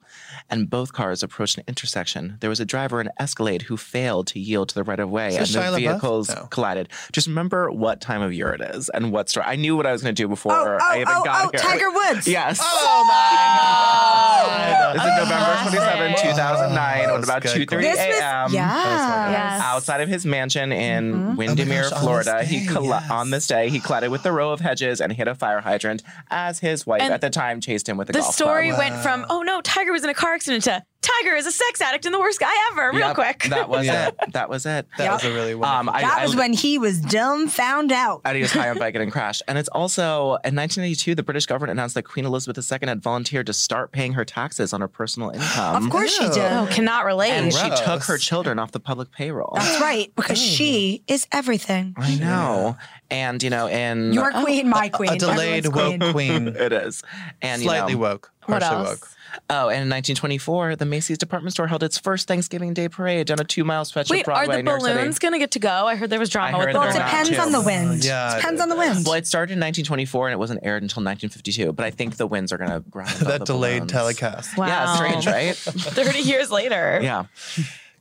[0.50, 2.36] and both cars approached an intersection.
[2.40, 5.10] There was a driver in an Escalade who failed to yield to the right of
[5.10, 5.76] way, Is and this the Shia LaBeouf?
[5.76, 6.46] vehicles No.
[6.50, 6.88] collided.
[7.12, 9.46] Just remember what time of year it is and what story.
[9.46, 11.44] I knew what I was going to do before Oh, I oh, even oh, got
[11.46, 11.60] oh, here.
[11.60, 12.26] Tiger Woods.
[12.28, 12.58] Yes.
[12.62, 13.14] Oh my
[13.58, 14.94] God.
[14.94, 17.68] This is oh, November 27, 2009, Oh, at about that's good.
[17.68, 18.52] 2:30 This was, a.m.
[18.52, 19.30] yeah.
[19.30, 19.62] Yes.
[19.64, 21.36] Outside of his mansion in mm-hmm.
[21.36, 23.10] Windermere, Oh gosh, on Florida, this he day, colla- yes.
[23.10, 26.02] on this day he collided with the row of hedges and hit a fire hydrant
[26.30, 28.78] as his wife And at the time chased him with a The golf story club.
[28.78, 31.80] went from, oh no, Tiger was in a car accident to Tiger is a sex
[31.80, 32.90] addict and the worst guy ever.
[32.90, 33.42] Real Yep, quick.
[33.50, 34.08] That was Yeah.
[34.08, 34.32] it.
[34.32, 34.86] That was it.
[34.96, 35.80] That was a really wonderful.
[35.80, 38.22] Um, I, That I, was when he was dumb found out.
[38.24, 39.42] And he was high on Vicodin and crashed.
[39.46, 43.46] And it's also in 1982, the British government announced that Queen Elizabeth II had volunteered
[43.46, 45.84] to start paying her taxes on her personal income.
[45.84, 46.32] Of course she Oh.
[46.32, 46.52] did.
[46.52, 47.30] oh, cannot relate.
[47.32, 49.52] And she took her children off the public payroll.
[49.56, 51.94] That's right, because she is everything.
[51.98, 52.76] I know.
[53.10, 54.12] And, you know, in.
[54.14, 55.10] Your queen, my queen.
[55.12, 56.12] a delayed woke queen.
[56.12, 56.48] queen.
[56.56, 57.02] it is.
[57.42, 58.32] And, you Slightly know, woke.
[58.40, 59.08] Partially woke.
[59.50, 63.40] Oh, and in 1924, the Macy's department store held its first Thanksgiving Day parade down
[63.40, 64.94] a two mile stretch Wait, of Broadway, are the New York City.
[64.94, 65.86] balloons gonna get to go?
[65.86, 67.12] I heard there was drama I heard with that Well, it they're balloons.
[67.26, 68.04] not depends on the wind.
[68.04, 69.04] Yeah, depends on the wind.
[69.04, 72.26] Well, it started in 1924 and it wasn't aired until 1952, but I think the
[72.26, 73.92] winds are going to grind above that the delayed balloons.
[73.92, 74.56] telecast.
[74.56, 74.66] Wow.
[74.66, 75.54] Yeah, strange, right?
[75.56, 77.00] 30 years later.
[77.02, 77.24] yeah.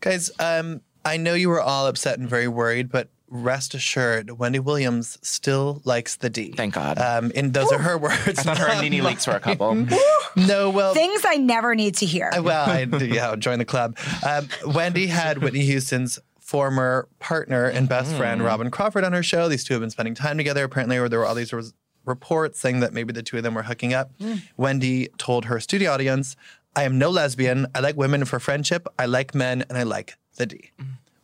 [0.02, 4.60] Guys, um, I know you were all upset and very worried, but rest assured, Wendy
[4.60, 6.52] Williams still likes the D.
[6.56, 7.00] Thank God.
[7.00, 8.15] Um, and those are her words.
[8.28, 9.86] I thought her and NeNe Leakes were a couple.
[10.36, 12.32] No, well, Things I never need to hear.
[12.41, 13.98] Well, I, yeah, join the club.
[14.28, 19.48] Um, Wendy had Whitney Houston's former partner and best friend, Robyn Crawford, on her show.
[19.48, 20.63] These two have been spending time together.
[20.63, 21.74] Apparently, there were all these res-
[22.06, 24.12] reports saying that maybe the two of them were hooking up.
[24.58, 26.36] Wendy told her studio audience,
[26.76, 27.67] I am no lesbian.
[27.76, 28.88] I like women for friendship.
[28.98, 30.72] I like men, and I like the D.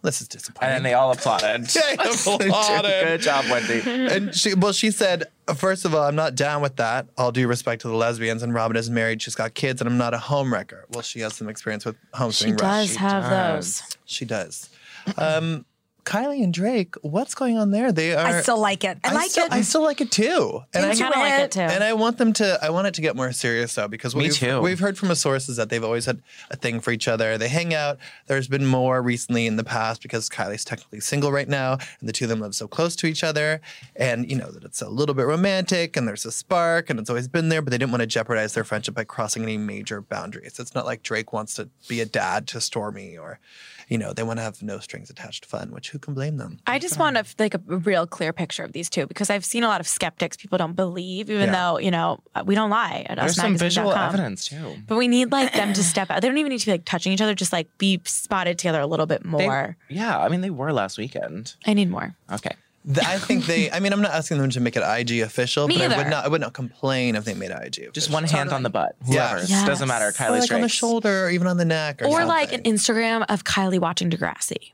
[0.01, 0.75] This is disappointing.
[0.75, 1.67] And then they all applauded.
[1.73, 3.05] They applauded.
[3.05, 3.81] Good job, Wendy.
[4.13, 7.47] and she well she said first of all i'm not down with that all due
[7.47, 10.17] respect to the lesbians and robin is married she's got kids and i'm not a
[10.17, 12.95] homewrecker well she has some experience with She homesteading does Rush.
[12.97, 13.81] have does.
[13.81, 13.97] those.
[14.05, 14.69] she does
[15.17, 15.65] um
[16.09, 18.97] kylie and drake what's going on there they are I still like it.
[19.03, 19.51] I, like still, it.
[19.51, 21.59] I still like it too and I I, kind of like it too.
[21.61, 22.59] and I want them to.
[22.61, 24.61] I want it to get more serious though, because Me we've, too.
[24.61, 27.37] we've heard from a sources that they've always had a thing for each other.
[27.37, 27.97] They hang out.
[28.27, 32.13] There's been more recently in the past because Kylie's technically single right now, and the
[32.13, 33.61] two of them live so close to each other,
[33.95, 37.09] and you know that it's a little bit romantic, and there's a spark, and it's
[37.09, 37.61] always been there.
[37.61, 40.59] But they didn't want to jeopardize their friendship by crossing any major boundaries.
[40.59, 43.39] It's not like Drake wants to be a dad to Stormi, or
[43.89, 45.71] you know they want to have no strings attached fun.
[45.71, 46.59] Which who can blame them?
[46.65, 49.63] I just want a, like a real clear picture of these two because I've seen
[49.63, 50.37] a lot of skeptics.
[50.37, 51.71] People don't believe, even Yeah.
[51.71, 54.07] though you know uh, we don't lie at There's some visual usmagazine.com.
[54.13, 54.75] evidence too.
[54.87, 56.21] But we need like them to step out.
[56.21, 57.33] They don't even need to be like touching each other.
[57.35, 59.75] Just like be spotted together a little bit They- more.
[59.89, 61.55] yeah, I mean they were last weekend.
[61.65, 62.15] I need more.
[62.31, 62.51] Okay.
[62.85, 63.69] Th- I think they.
[63.71, 66.07] I mean, I'm not asking them to make it IG official, Me but I would
[66.07, 66.25] not.
[66.25, 67.93] I would not complain if they made it IG.
[67.93, 68.13] Just official.
[68.13, 68.95] one hand on the butt.
[69.05, 69.37] Yeah.
[69.45, 69.67] Yes.
[69.67, 70.07] Doesn't matter.
[70.07, 72.63] Or Kylie's like on the shoulder, or even on the neck, or, Or like an.
[72.63, 74.71] Instagram of Kylie watching Degrassi.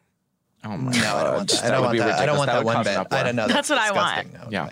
[0.66, 1.02] Oh my No, I god.
[1.22, 1.64] don't want that.
[1.64, 2.20] I don't want that.
[2.20, 3.14] I don't want that, one bit.
[3.14, 3.48] I don't know.
[3.48, 4.34] That's what I want.
[4.34, 4.70] No, Yeah.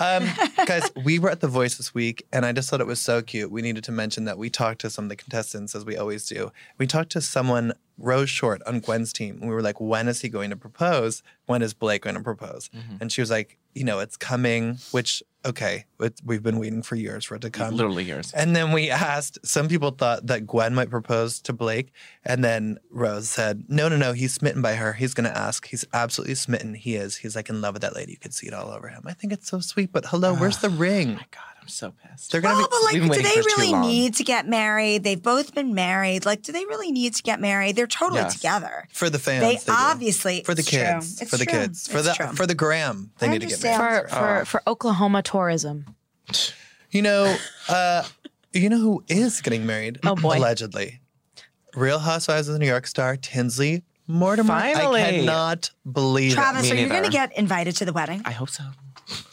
[0.00, 0.28] Um,
[0.66, 3.22] guys, we were at The Voice this week, and I just thought it was so
[3.22, 3.50] cute.
[3.50, 6.26] We needed to mention that we talked to some of the contestants, as we always
[6.26, 6.50] do.
[6.78, 9.38] We talked to someone, Rose Short, on Gwen's team.
[9.40, 11.22] And we were like, when is he going to propose?
[11.46, 12.68] When is Blake going to propose?
[12.74, 12.96] Mm-hmm.
[13.00, 16.96] And she was like, you know, it's coming, which, okay, it, we've been waiting for
[16.96, 17.76] years for it to come.
[17.76, 18.32] Literally years.
[18.32, 21.92] And then we asked, some people thought that Gwen might propose to Blake.
[22.24, 24.94] And then Rose said, no, no, no, he's smitten by her.
[24.94, 25.66] He's going to ask.
[25.66, 26.74] He's absolutely smitten.
[26.74, 27.16] He is.
[27.16, 28.12] He's like in love with that lady.
[28.12, 29.02] You could see it all over him.
[29.04, 29.92] I think it's so sweet.
[29.92, 31.10] But hello, where's the ring?
[31.10, 32.30] Oh my god, I'm so pissed.
[32.30, 32.84] They're going Oh, to but be.
[32.84, 35.02] like, we've been do waiting they for too really need to get married?
[35.02, 36.24] They've both been married.
[36.24, 37.74] Like, do they really need to get married?
[37.74, 38.34] They're totally Yes.
[38.34, 38.86] together.
[38.92, 39.42] For the fans.
[39.42, 39.72] They do.
[39.76, 40.78] obviously For the it's true.
[40.78, 41.20] kids.
[41.20, 41.58] It's For the true.
[41.60, 41.88] kids.
[41.88, 42.26] For It's the true.
[42.34, 43.10] for the gram.
[43.18, 43.80] They I need to get married.
[43.98, 44.08] understand.
[44.10, 45.86] For for for Oklahoma tourism.
[46.92, 47.36] You know,
[47.68, 48.04] uh,
[48.52, 49.98] you know who is getting married?
[50.06, 50.38] Oh, boy.
[50.38, 51.00] Allegedly.
[51.74, 54.48] Real Housewives of the New York star, Tinsley Mortimer.
[54.48, 55.02] Finally.
[55.02, 56.94] I cannot believe Travis, Me are you neither.
[57.00, 58.22] going to get invited to the wedding?
[58.24, 58.64] I hope so.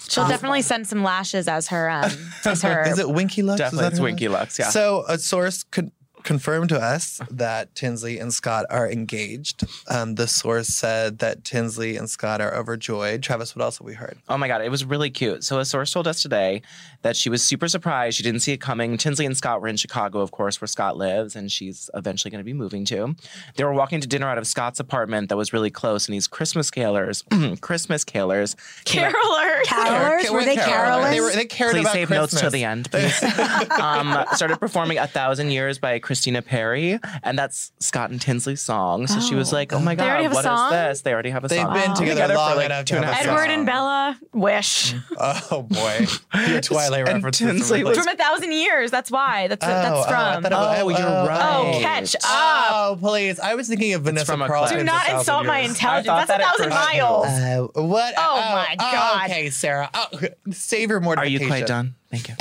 [0.10, 2.12] She'll definitely send some lashes as her um
[2.46, 2.88] as her it.
[2.90, 3.56] Is it Winky Lux?
[3.56, 4.32] Is Definitely, that it's her Winky name?
[4.34, 4.60] Lux.
[4.60, 4.70] Yeah.
[4.70, 5.92] So a source could
[6.24, 9.64] confirmed to us that Tinsley and Scott are engaged.
[9.90, 13.22] Um, the source said that Tinsley and Scott are overjoyed.
[13.24, 14.18] Travis, what else have we heard?
[14.30, 15.44] Oh my God, it was really cute.
[15.44, 16.62] So a source told us today
[17.02, 18.18] that she was super surprised.
[18.18, 18.98] She didn't see it coming.
[18.98, 22.40] Tinsley and Scott were in Chicago, of course, where Scott lives, and she's eventually going
[22.40, 23.16] to be moving to.
[23.56, 26.28] They were walking to dinner out of Scott's apartment that was really close, and these
[26.28, 27.24] Christmas carolers,
[27.62, 28.56] Christmas carolers,
[28.86, 29.64] Carolers.
[29.66, 30.30] Carolers?
[30.32, 31.12] Were they carolers?
[31.12, 32.34] They, were, they cared Please about save Christmas.
[32.34, 33.24] notes till the end, please.
[33.80, 39.08] um, started performing "A Thousand Years" by Christina Perri, and that's Scott and Tinsley's song.
[39.08, 39.56] So she was Oh.
[39.56, 40.72] like, "Oh my They already god, have a what is song?
[40.72, 41.74] this?" They already have a song.
[41.74, 41.96] They've song.
[41.96, 43.42] been together for long like enough two to and a have half a years.
[43.42, 44.94] Edward and Bella, wish.
[45.18, 46.06] Oh boy,
[46.48, 47.48] your Twilight And references.
[47.48, 48.92] Tinsley really- From a thousand years.
[48.92, 49.48] That's why.
[49.48, 50.44] That's Oh, that's oh, from.
[50.44, 51.76] thought was- Oh, you're oh, right.
[51.76, 52.22] oh, catch up.
[52.26, 53.40] Oh, please!
[53.40, 54.68] I was thinking of Vanessa from a Carlton.
[54.68, 54.80] clip.
[54.80, 55.72] Do It's not for insult my Years.
[55.72, 56.08] intelligence.
[56.10, 56.94] I thought That's a that at thousand first.
[56.94, 57.28] miles.
[57.76, 58.14] Uh, what?
[58.18, 59.26] Oh, my God.
[59.32, 59.90] okay, Sarah.
[59.96, 60.06] Oh,
[60.52, 61.42] save your Are mortification.
[61.42, 61.96] you quite done?
[62.14, 62.36] Thank you.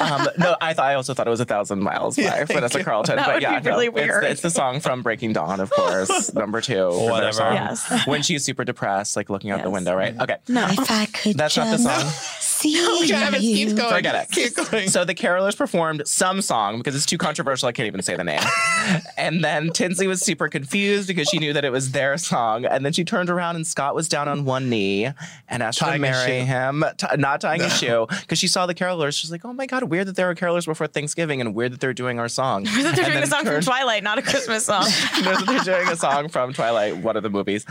[0.04, 2.78] um, no, I thought I also thought it was a thousand miles by Yeah, Vanessa
[2.78, 2.84] you.
[2.84, 3.16] Carlton.
[3.16, 4.24] That but would yeah, be really no, it's- weird.
[4.24, 6.88] It's, the song from Breaking Dawn, of course, number two.
[6.90, 7.32] Whatever.
[7.32, 7.54] song.
[7.54, 8.06] Yes.
[8.06, 10.18] When she's super depressed, like looking out the window, right?
[10.20, 10.36] Okay.
[10.48, 10.66] No.
[10.68, 12.10] If I could That's not the song.
[12.70, 13.66] see Travis, you.
[13.68, 13.94] keep going.
[13.94, 14.30] Forget it.
[14.30, 14.88] Keep going.
[14.92, 17.68] So the carolers performed some song because it's too controversial.
[17.68, 18.40] I can't even say the name.
[19.16, 22.64] and then Tinsley was super confused because she knew that it was their song.
[22.64, 25.08] And then she turned around and Scott was down on one knee
[25.48, 28.74] and asked her to marry him, t- not tying his shoe because she saw the
[28.74, 29.18] carolers.
[29.18, 31.80] She's like, "Oh my god, weird that there are carolers before Thanksgiving and weird that
[31.80, 34.22] they're doing our song." Weird that They're And doing a song from Twilight, not a
[34.22, 34.82] Christmas song.
[35.22, 37.64] knows that they're doing a song from Twilight, one of the movies.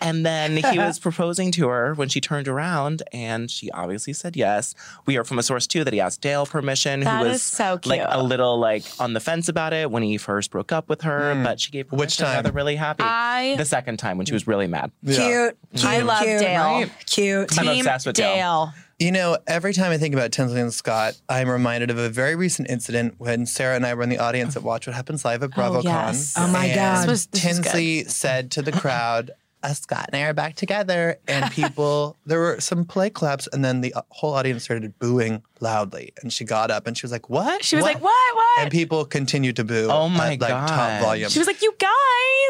[0.00, 4.33] And then he was proposing to her when she turned around, and she obviously said
[4.36, 4.74] yes.
[5.06, 7.42] We are from a source too that he asked Dale permission, That who was is
[7.42, 10.88] so like a little like on the fence about it when he first broke up
[10.88, 11.42] with her, hmm.
[11.42, 12.00] but she gave permission.
[12.00, 12.36] Which time?
[12.36, 13.04] Now they're really happy.
[13.04, 14.90] I- the second time when she was really mad.
[15.04, 16.86] Cute, cute, I love cute, Dale.
[17.06, 17.58] Cute.
[17.58, 18.34] I'm Team obsessed with Dale.
[18.34, 18.74] Dale.
[18.98, 22.36] You know, every time I think about Tinsley and Scott, I'm reminded of a very
[22.36, 25.42] recent incident when Sarah and I were in the audience at Watch What Happens Live
[25.42, 25.84] at oh, BravoCon.
[25.84, 26.34] yes.
[26.36, 27.02] Oh, my and God.
[27.02, 27.42] This was- this.
[27.42, 29.32] Tinsley said to the crowd,
[29.64, 31.18] uh, Scott and I are back together.
[31.26, 35.42] And people, there were some play claps, and then the uh, whole audience started booing
[35.64, 36.12] loudly.
[36.22, 37.64] And she got up and she was like, What?
[37.64, 38.34] She was like, "What?
[38.36, 39.88] What?" And people continued to boo.
[39.90, 40.68] Oh my at, like, God.
[40.68, 41.28] top volume.
[41.30, 41.90] she was like, "You guys."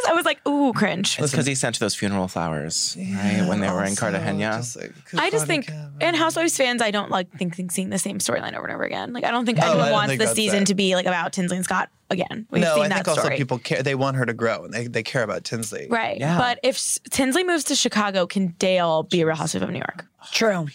[0.06, 3.46] I was like, "Ooh, cringe." It's because he sent those funeral flowers, right?
[3.48, 4.56] When they were in Also, Cartagena.
[4.58, 7.88] just like, I just think, Veronica, and Housewives fans, I don't like think, think seeing
[7.90, 9.12] the same storyline over and over again.
[9.14, 10.66] Like, I don't think Oh, I anyone don't wants think the season it.
[10.66, 12.46] to be like about Tinsley and Scott again.
[12.50, 13.36] We've no, seen I that think also story.
[13.38, 13.82] people care.
[13.82, 15.86] They want her to grow, and they, they care about Tinsley.
[15.88, 16.18] right.
[16.18, 16.36] Yeah.
[16.38, 20.04] But if Tinsley moves to Chicago, can Dale be a Real Housewife of New York?
[20.32, 20.66] True.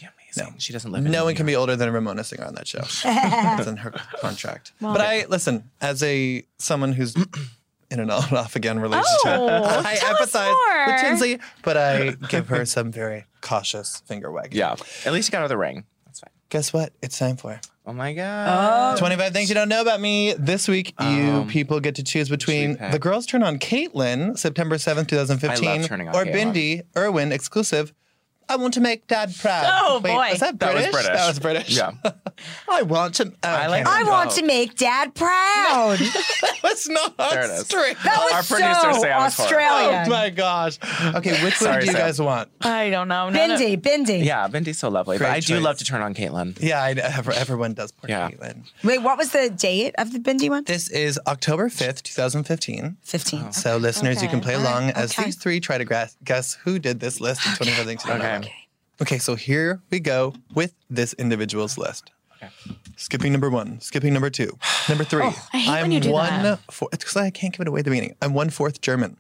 [0.41, 0.59] Amazing.
[0.59, 2.79] She doesn't live in No one can be older than Ramona Singer on that show.
[2.83, 4.71] it's in her contract.
[4.81, 7.15] but I listen as a someone who's
[7.91, 9.09] in an on-off again relationship.
[9.25, 9.47] Oh,
[9.85, 10.93] I tell us empathize more.
[10.93, 14.57] with Tinsley, but I give her some very cautious finger wagging.
[14.57, 14.75] Yeah.
[15.05, 15.85] At least you got her the ring.
[16.05, 16.31] That's fine.
[16.49, 16.93] Guess what?
[17.01, 18.99] It's time for Oh my God.
[18.99, 20.33] 25 things you don't know about me.
[20.37, 22.91] This week, you um, people get to choose between pick?
[22.91, 26.53] The Girls Turn on Caitlin, September 7th, 2015, I love Turning on or Caitlin.
[26.53, 27.91] Bindi, Irwin, exclusive.
[28.49, 29.65] I want to make dad proud.
[29.67, 30.29] Oh, Wait, boy.
[30.31, 30.91] Was that That was British?
[30.91, 31.17] British.
[31.17, 31.77] That was British.
[31.77, 31.91] Yeah.
[32.69, 33.31] I want to.
[33.43, 33.85] I like.
[33.85, 35.99] I want to make dad proud.
[36.63, 37.65] That's not There it is.
[37.65, 37.97] straight.
[38.03, 39.41] That was Our producer, so Sam, is for.
[39.43, 40.07] Australian.
[40.07, 40.77] Oh my gosh.
[41.15, 42.01] Okay, which one Sorry, do you Sam.
[42.01, 42.49] guys want?
[42.61, 43.29] I don't know.
[43.29, 44.23] None of- Bindi, Bindi.
[44.25, 45.17] Yeah, Bindi's so lovely.
[45.17, 45.61] but Great I do choice.
[45.63, 46.57] love to turn on Caitlin.
[46.61, 47.91] Yeah, I, ever- everyone does.
[47.91, 48.29] Poor Yeah.
[48.29, 48.63] Caitlin.
[48.83, 50.63] Wait, what was the date of the Bindi one?
[50.63, 52.97] This is October 5th, 2015.
[53.03, 53.51] 15.
[53.53, 54.45] So, listeners, you can Okay.
[54.45, 55.25] play along as Okay.
[55.25, 58.19] these three try to gra- guess who did this list of 25 things you don't
[58.19, 58.38] know Okay.
[58.99, 59.07] About.
[59.07, 62.11] Okay, so here we go with this individual's list.
[62.95, 64.57] Skipping number one, skipping number two,
[64.87, 65.23] number three.
[65.25, 66.59] Oh, I hate I'm when you do one that.
[66.71, 68.15] four- it's because I can't give it away at the beginning.
[68.21, 69.17] I'm one fourth German.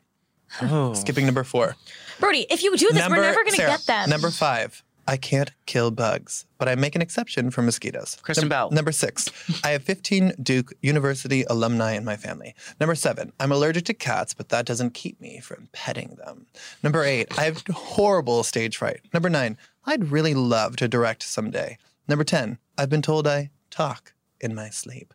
[0.61, 0.93] Oh.
[0.93, 1.75] Skipping number four.
[2.19, 4.09] Brody, if you do this, we're never going to get them.
[4.09, 4.83] Number five.
[5.09, 8.17] I can't kill bugs, but I make an exception for mosquitoes.
[8.21, 8.69] Kristen Num- Bell.
[8.71, 9.29] Number six.
[9.63, 12.53] I have 15 Duke University alumni in my family.
[12.79, 13.33] Number seven.
[13.39, 16.45] I'm allergic to cats, but that doesn't keep me from petting them.
[16.83, 17.27] Number eight.
[17.39, 19.01] I have horrible stage fright.
[19.11, 19.57] Number nine.
[19.85, 21.79] I'd really love to direct someday.
[22.07, 22.59] Number 10.
[22.77, 25.13] I've been told I talk in my sleep.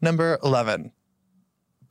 [0.00, 0.90] Number 11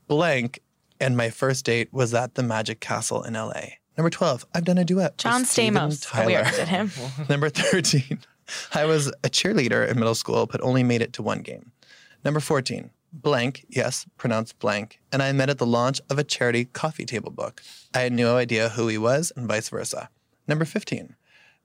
[0.07, 0.59] blank,
[0.99, 3.77] and my first date was at the Magic Castle in LA.
[3.97, 5.17] Number 12, I've done a duet.
[5.17, 6.11] John Stamos.
[6.25, 6.35] We Tyler.
[6.39, 6.91] already did him.
[7.29, 8.19] Number 13,
[8.73, 11.71] I was a cheerleader in middle school, but only made it to one game.
[12.25, 16.65] Number 14, blank, yes, pronounced blank, and I met at the launch of a charity
[16.65, 17.61] coffee table book.
[17.93, 20.09] I had no idea who he was, and vice versa.
[20.47, 21.15] Number 15,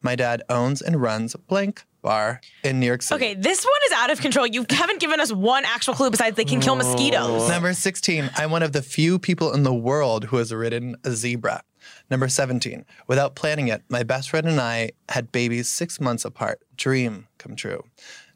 [0.02, 3.16] my dad owns and runs blank bar in New York City.
[3.24, 4.46] Okay, this one is out of control.
[4.46, 7.48] You haven't given us one actual clue besides they can kill mosquitoes.
[7.48, 11.10] Number 16, I'm one of the few people in the world who has ridden a
[11.12, 11.62] zebra.
[12.10, 16.60] Number 17, without planning it, my best friend and I had babies six months apart.
[16.76, 17.84] Dream come true.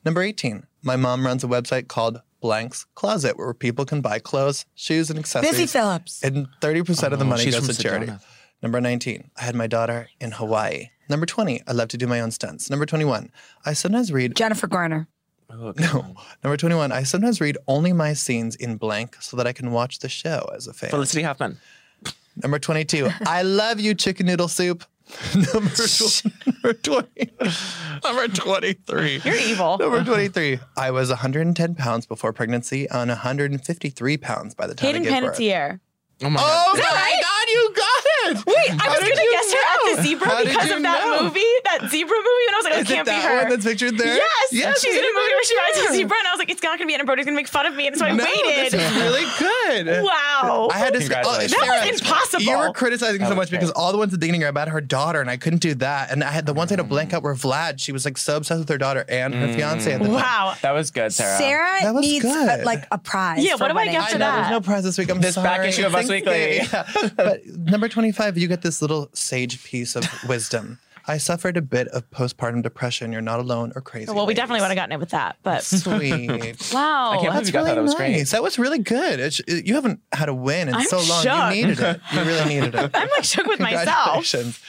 [0.05, 4.67] Number 18, my mom runs a website called Blank's Closet where people can buy clothes,
[4.75, 5.53] shoes, and accessories.
[5.53, 6.23] Busy Phillips.
[6.23, 8.07] And 30% of the Oh, money goes from to charity.
[8.07, 8.21] Sedona.
[8.63, 10.91] Number 19, I had my daughter in Hawaii.
[11.09, 12.69] Number 20, I love to do my own stunts.
[12.69, 13.31] Number 21,
[13.65, 15.09] I sometimes read Jennifer Garner.
[15.51, 16.15] Oh, no.
[16.45, 19.99] Number 21, I sometimes read only my scenes in blank so that I can watch
[20.01, 20.91] the show as a fan.
[20.91, 21.59] Felicity Huffman.
[22.37, 24.85] Number 22, I love you, chicken noodle soup.
[25.35, 27.31] number, tw- number 20,
[28.03, 29.21] number 23.
[29.25, 29.77] You're evil.
[29.77, 35.07] Number 23, I was 110 pounds before pregnancy and 153 pounds by the time Hayden
[35.07, 35.39] I gave birth.
[35.39, 35.81] Panettiere.
[36.23, 36.79] Oh my Oh God.
[36.79, 37.21] my right?
[37.21, 37.75] God, you
[38.35, 38.47] got!
[38.47, 41.01] Wait, I How was gonna you guess her at the zebra How because of that
[41.05, 41.25] know?
[41.25, 43.25] movie, that zebra movie, and I was like, oh, Is it it can't be that
[43.29, 43.37] her.
[43.43, 44.17] one that's pictured there?
[44.17, 46.51] Yes, Yes, she's in a movie where she rides a zebra, and I was like,
[46.51, 48.25] it's not gonna be, and Brody's gonna make fun of me, and so I No,
[48.25, 48.73] waited.
[48.73, 50.03] this is really good.
[50.05, 50.69] wow.
[50.73, 51.53] I had to say, oh, uh, Congratulations.
[51.61, 52.43] That was impossible.
[52.43, 53.61] You were criticizing so much great.
[53.61, 55.75] because all the ones at the beginning are about her daughter, and I couldn't do
[55.77, 56.11] that.
[56.11, 56.89] And I had the ones I had to mm.
[56.91, 57.81] blank out were Vlad.
[57.81, 60.13] She was like so obsessed with her daughter and her fiance at the mm.
[60.13, 60.15] time.
[60.23, 60.55] wow.
[60.63, 61.39] That was good, Sarah.
[61.39, 62.61] Sarah That was needs uh, good.
[62.61, 63.45] uh, like a prize.
[63.45, 63.93] Yeah, what do I winning.
[63.95, 64.37] get for know that?
[64.43, 65.11] there's no prize this week.
[65.11, 65.45] I'm This sorry.
[65.49, 66.57] back issue of Us Weekly.
[66.59, 66.89] yeah.
[67.17, 67.89] but number
[68.23, 70.79] 25, you get this little sage piece of wisdom.
[71.09, 73.11] I suffered a bit of postpartum depression.
[73.11, 74.13] You're not alone or crazy.
[74.13, 76.29] Well, we definitely would have gotten it with that, but Sweet.
[76.73, 77.11] wow.
[77.11, 77.75] I can't believe That's you got really that.
[77.75, 77.99] That was nice.
[77.99, 78.27] great.
[78.29, 79.19] That was really good.
[79.19, 81.25] It's, it- you haven't had a win in I'm so long.
[81.25, 81.57] shocked.
[81.57, 82.01] You needed it.
[82.13, 82.91] You really needed it.
[82.95, 83.87] I'm like shook with myself.
[83.87, 84.61] Congratulations.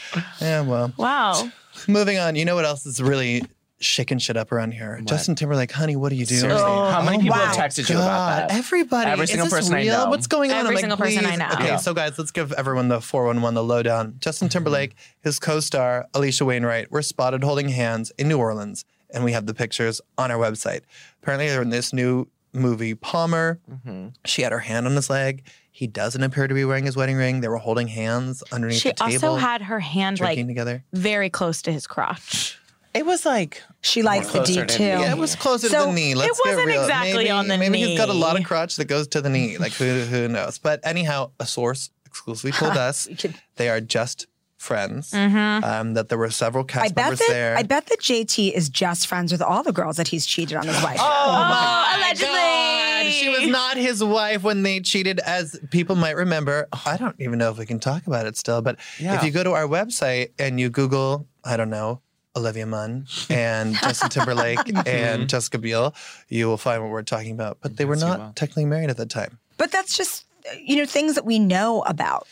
[0.41, 0.91] Yeah, well.
[0.97, 1.49] Wow.
[1.87, 2.35] Moving on.
[2.35, 3.43] You know what else is really
[3.83, 4.99] shaking shit up around here?
[5.05, 6.41] Justin Timberlake, honey, what are you doing?
[6.41, 8.51] Seriously, how many Oh people my have texted you about that?
[8.57, 9.11] Everybody.
[9.11, 9.93] Every Is single this person I real?
[10.05, 10.09] know.
[10.09, 10.57] What's going on?
[10.57, 11.49] Every I'm like, single person I know.
[11.53, 11.77] Okay, Yeah.
[11.77, 14.15] so guys, let's give everyone the 411, the lowdown.
[14.19, 14.51] Justin Mm-hmm.
[14.53, 19.45] Timberlake, his co-star Alisha Wainwright were spotted holding hands in New Orleans, and we have
[19.45, 20.81] the pictures on our website.
[21.21, 23.59] Apparently, they're in this new movie, Palmer.
[23.71, 24.07] Mm-hmm.
[24.25, 25.43] She had her hand on his leg.
[25.75, 27.41] He doesn't appear to be wearing his wedding ring.
[27.41, 30.51] They were holding hands underneath She the table, She also had her hand drinking like
[30.51, 30.83] together.
[30.93, 32.59] very close to his crotch.
[32.93, 35.85] It was like She likes the closer D to Yeah, it was closer So, to
[35.87, 36.13] the knee.
[36.15, 36.81] Let's get wasn't real.
[36.81, 38.45] exactly maybe, on the maybe he's got a lot of knee.
[38.45, 39.57] crotch that goes to the knee.
[39.57, 40.57] Like who who knows?
[40.59, 43.07] But anyhow, a source exclusively told us
[43.55, 44.27] they are just
[44.57, 45.13] friends.
[45.13, 47.57] Um, that there were several cast I bet members that there.
[47.57, 50.65] I bet that JT is just friends with all the girls that he's cheated on
[50.65, 50.99] his wife.
[51.01, 56.69] Oh, my God, she was not his wife when they cheated, as people might remember.
[56.85, 59.15] I don't even know if we can talk about it still, but Yeah.
[59.15, 61.99] if you go to our website and you Google, I don't know,
[62.35, 65.93] Olivia Munn and Justin Timberlake and Jessica Biel,
[66.29, 67.57] you will find what we're talking about.
[67.61, 68.31] But they were not will.
[68.35, 69.37] technically married at the time.
[69.57, 70.25] But that's just
[70.61, 72.27] you know things that we know about.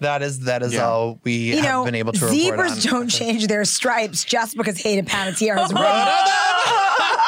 [0.00, 0.86] That is that is Yeah.
[0.88, 4.56] all we You have know, been able to report zebras don't change their stripes just
[4.56, 5.74] because Hayden Panettiere has red.
[5.74, 7.27] But um,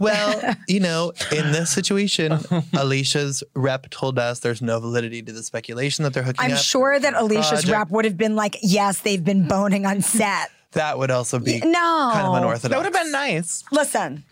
[0.00, 2.32] Well, you know, in this situation,
[2.74, 6.50] Alisha's rep told us there's no validity to the speculation that they're hooking up.
[6.50, 7.68] I'm sure that Alisha's Project.
[7.70, 10.50] rep would have been like, yes, they've been boning on set.
[10.72, 12.10] That would also be No.
[12.12, 12.62] kind of unorthodox.
[12.62, 13.62] that would have been nice.
[13.72, 14.24] Listen,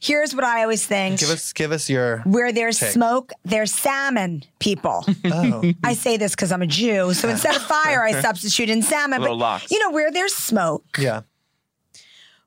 [0.00, 1.18] here's what I always think.
[1.20, 2.90] Give us give us your Where there's Take.
[2.92, 5.04] smoke, there's salmon, people.
[5.24, 5.72] oh.
[5.84, 7.12] I say this because I'm a Jew.
[7.14, 9.20] So instead of fire, I substitute in salmon.
[9.20, 9.70] Little But, lox.
[9.70, 11.22] you know, where there's smoke, Yeah.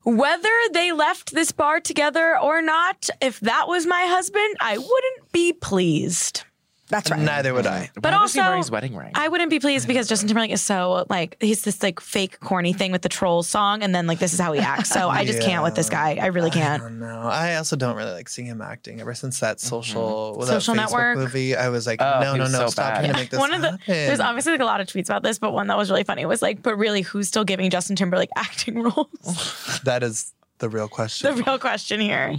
[0.07, 5.31] Whether they left this bar together or not, if that was my husband, I wouldn't
[5.33, 6.43] be pleased.
[6.89, 7.19] That's right.
[7.19, 7.89] Neither would I.
[7.95, 9.11] But Why also, wearing his wedding ring?
[9.13, 12.73] I wouldn't be pleased because Justin Timberlake is so like he's this like fake corny
[12.73, 14.89] thing with the troll song, and then like this is how he acts.
[14.89, 16.17] So I just can't with this guy.
[16.21, 16.81] I really can't.
[16.81, 17.03] don't.
[17.03, 19.01] I also don't really like seeing him acting.
[19.01, 19.67] Ever since that mm-hmm.
[19.67, 21.17] social, well, Social that Facebook Network.
[21.17, 22.99] movie, I was like, Oh, no, no, no, so stop bad.
[22.99, 23.83] trying to make this One of the happen.
[23.87, 26.25] there's obviously like a lot of tweets about this, but one that was really funny
[26.25, 29.79] was like, but really, who's still giving Justin Timberlake acting roles?
[29.83, 31.35] that is the real question.
[31.35, 32.35] the real question here.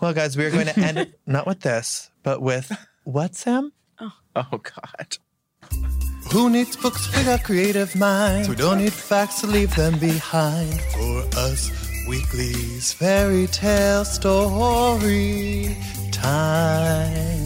[0.00, 2.70] well, guys, we are going to end it not with this, but with
[3.04, 3.72] what, Sam?
[4.00, 4.12] Oh.
[4.36, 5.16] oh God.
[6.32, 7.14] Who needs books?
[7.16, 8.48] We got creative minds.
[8.48, 10.80] We don't need facts to leave them behind.
[10.80, 11.70] For us,
[12.08, 15.76] weekly's fairy tale story
[16.10, 17.44] time.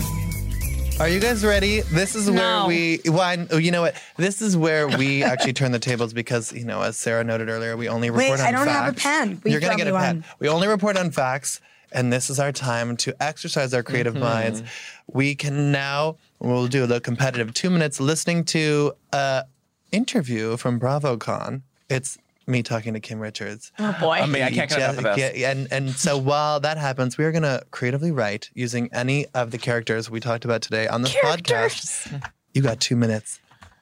[1.00, 1.80] Are you guys ready?
[1.80, 2.66] This is where No.
[2.68, 3.00] we.
[3.04, 3.96] Well, I- oh, you know what?
[4.16, 7.76] This is where we actually turn the tables because you know, as Sarah noted earlier,
[7.76, 8.42] we only report on facts.
[8.44, 9.02] Wait, on I don't facts.
[9.02, 9.40] have a pen.
[9.42, 10.16] Will you You're gonna throw get a me pen.
[10.16, 10.24] one?
[10.38, 11.60] We only report on facts,
[11.92, 14.22] and this is our time to exercise our creative Mm-hmm.
[14.24, 14.62] minds.
[15.06, 16.16] We can now.
[16.38, 19.44] We'll do a little competitive two minutes listening to a
[19.92, 21.62] interview from BravoCon.
[21.88, 22.18] It's
[22.48, 23.72] me talking to Kim Richards.
[23.78, 24.12] Oh boy.
[24.18, 25.36] I mean, I can't get enough of this.
[25.36, 29.50] Yeah, and and so while that happens, we are gonna creatively write using any of
[29.50, 32.30] the characters we talked about today on this podcast.
[32.54, 33.40] You got two minutes.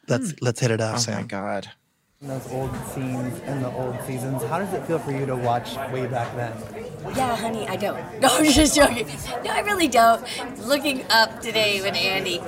[0.08, 0.36] Let's Hmm.
[0.42, 1.14] let's hit it off, Oh Sam.
[1.22, 1.70] my God.
[2.20, 4.42] Those old scenes and the old seasons.
[4.44, 6.52] How does it feel for you to watch way back then?
[7.14, 7.98] Yeah, honey, I don't.
[8.20, 9.06] No, I'm just joking.
[9.44, 10.24] No, I really don't.
[10.66, 12.38] Looking up today with Andy,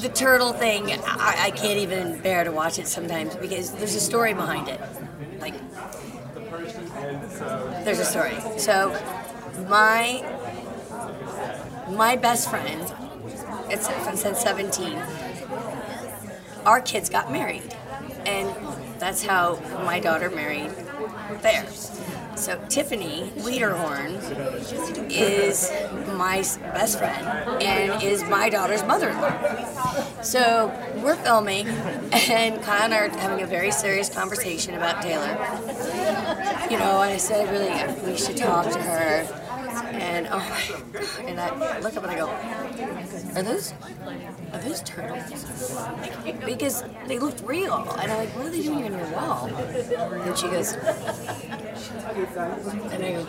[0.00, 4.00] the turtle thing, I, I can't even bear to watch it sometimes because there's a
[4.00, 4.80] story behind it.
[5.40, 5.54] Like,
[7.84, 8.36] there's a story.
[8.58, 8.90] So,
[9.68, 10.22] my
[11.90, 12.92] my best friend,
[13.70, 13.88] it's
[14.20, 14.98] since 17.
[16.66, 17.74] Our kids got married,
[18.26, 18.54] and
[18.98, 20.70] that's how my daughter married
[21.42, 21.90] theirs.
[22.36, 24.18] So Tiffany Lederhorn
[25.10, 25.70] is
[26.16, 26.38] my
[26.72, 30.22] best friend and is my daughter's mother-in-law.
[30.22, 35.28] So we're filming, and Kyle and I are having a very serious conversation about Taylor.
[36.70, 39.26] You know, and I said, really, we should talk to her.
[40.14, 40.82] And oh my god!
[41.26, 42.28] And I look up and I go,
[43.34, 43.74] "Are those,
[44.52, 45.44] are those turtles?"
[46.44, 50.38] Because they looked real, and I'm like, "What are they doing on your wall?" And
[50.38, 50.76] she goes,
[52.92, 53.24] and I go,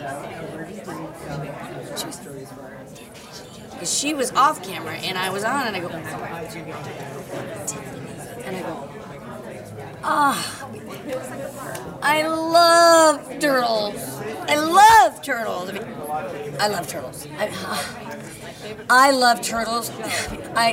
[1.96, 2.20] she was,
[3.82, 6.06] she was off camera and I was on, and I go, and
[8.56, 8.88] I go,
[10.04, 10.68] ah,
[12.02, 14.20] I love turtles.
[14.48, 15.70] I love turtles.
[15.70, 15.84] I mean,
[16.60, 17.26] I love turtles.
[17.38, 18.06] I, uh,
[18.88, 19.90] I love turtles.
[20.54, 20.72] I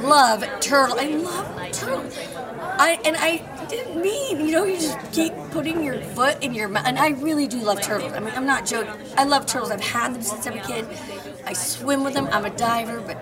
[0.00, 0.96] love turtle.
[0.98, 2.18] I love turtles.
[2.18, 6.68] I and I didn't mean, you know, you just keep putting your foot in your
[6.68, 6.86] mouth.
[6.86, 8.12] And I really do love turtles.
[8.12, 8.92] I mean, I'm not joking.
[9.16, 9.70] I love turtles.
[9.70, 10.86] I've had them since I'm a kid.
[11.44, 12.28] I swim with them.
[12.30, 13.16] I'm a diver, but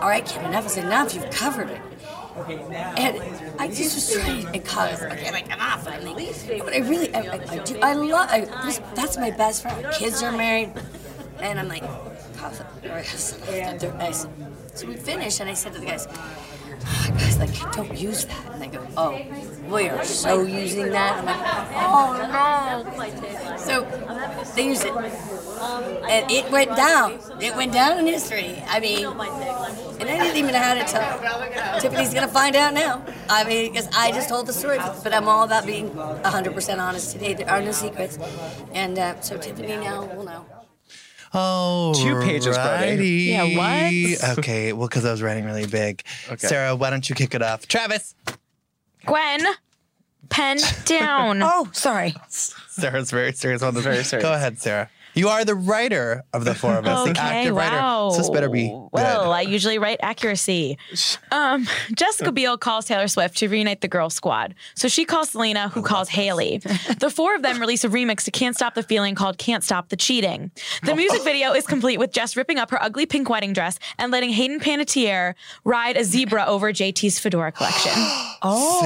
[0.00, 1.14] all right, kid, enough is enough.
[1.14, 1.80] You've covered it.
[2.46, 3.20] And
[3.58, 5.86] I just was trying to cause okay, like enough.
[5.88, 6.16] I mean,
[6.64, 7.78] but I really, I, I, I do.
[7.80, 8.28] I love.
[8.30, 9.86] I, this, that's my best friend.
[9.92, 10.72] Kids are married,
[11.40, 11.82] and I'm like,
[12.36, 13.02] "Cause it." I
[14.12, 14.30] said-
[14.74, 18.46] so we finished, and I said to the guys, "Oh, guys, like, don't use that.
[18.52, 19.20] And they go, oh,
[19.68, 21.18] we are so using that.
[21.18, 21.42] I'm like,
[21.74, 23.56] oh no.
[23.58, 23.82] So
[24.54, 27.18] they used it, and it went down.
[27.40, 28.62] It went down in history.
[28.68, 29.02] I mean,
[30.00, 31.80] and I didn't even know how to tell.
[31.80, 33.04] Tiffany's gonna find out now.
[33.28, 37.12] I mean, because I just told the story, but I'm all about being 100% honest
[37.12, 37.34] today.
[37.34, 38.18] There are no secrets,
[38.72, 40.46] and uh, so Tiffany now will know.
[41.34, 43.06] Oh, Two pages, Brody.
[43.36, 44.38] Yeah, what?
[44.38, 46.02] Okay, well, because I was writing really big.
[46.30, 46.46] Okay.
[46.46, 47.68] Sarah, why don't you kick it off?
[47.68, 48.14] Travis.
[49.04, 49.40] Gwen,
[50.30, 51.42] pen down.
[51.44, 52.14] Oh, sorry.
[52.28, 53.84] Sarah's very serious on this.
[53.84, 54.26] Very serious.
[54.26, 54.88] Go ahead, Sarah.
[55.18, 58.04] You are the writer of the four of us, the Okay, active wow.
[58.06, 58.14] writer.
[58.14, 58.88] So this better be good.
[58.92, 60.78] Well, I usually write accuracy.
[61.32, 61.66] Um,
[61.96, 64.54] Jessica Biel calls Taylor Swift to reunite the girl squad.
[64.76, 66.58] So she calls Selena, who calls Hailey.
[67.00, 69.88] The four of them release a remix to Can't Stop the Feeling called Can't Stop
[69.88, 70.50] the Cheating.
[70.84, 74.12] The music video is complete with Jess ripping up her ugly pink wedding dress and
[74.12, 77.92] letting Hayden Panettiere ride a zebra over JT's fedora collection.
[78.40, 78.80] Oh,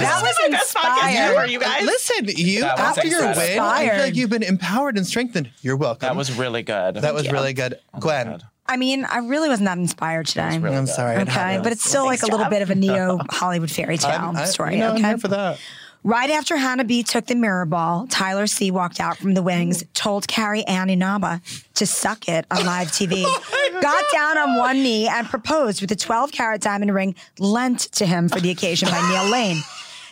[0.00, 1.50] that was Best podcast ever, inspired.
[1.50, 1.84] you guys.
[1.84, 3.58] Listen, you after your win.
[3.60, 5.27] I feel like you've been empowered and strengthened.
[5.62, 6.06] You're welcome.
[6.06, 6.96] That was really good.
[6.96, 8.26] that was really good, oh Gwen.
[8.26, 8.42] God.
[8.66, 10.58] I mean, I really wasn't that inspired today.
[10.58, 10.94] really I'm good.
[10.94, 11.16] sorry.
[11.16, 11.62] it Okay, happened.
[11.64, 14.44] but it's still like a little bit of a neo Hollywood fairy tale I'm- I-
[14.44, 14.74] story.
[14.74, 15.58] you know, I'm okay, here for that.
[16.04, 19.82] Right after Hannah B took the mirror ball, Tyler C walked out from the wings,
[19.94, 21.40] told Carrie Ann Inaba
[21.74, 25.90] to suck it on live TV, oh got down on one knee, and proposed with
[25.90, 29.58] a 12 carat diamond ring lent to him for the occasion by Neil Lane.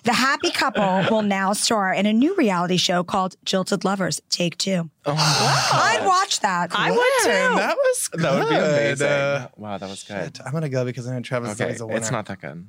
[0.07, 4.57] The happy couple will now star in a new reality show called Jilted Lovers Take
[4.57, 4.89] Two.
[5.05, 6.71] I'd watch that.
[6.75, 7.57] I would too.
[7.57, 9.07] that was That would be amazing.
[9.09, 10.39] Uh, wow, that was good.
[10.45, 11.99] I'm gonna go because I know Travis is Okay, always a winner.
[11.99, 12.67] it's not that good.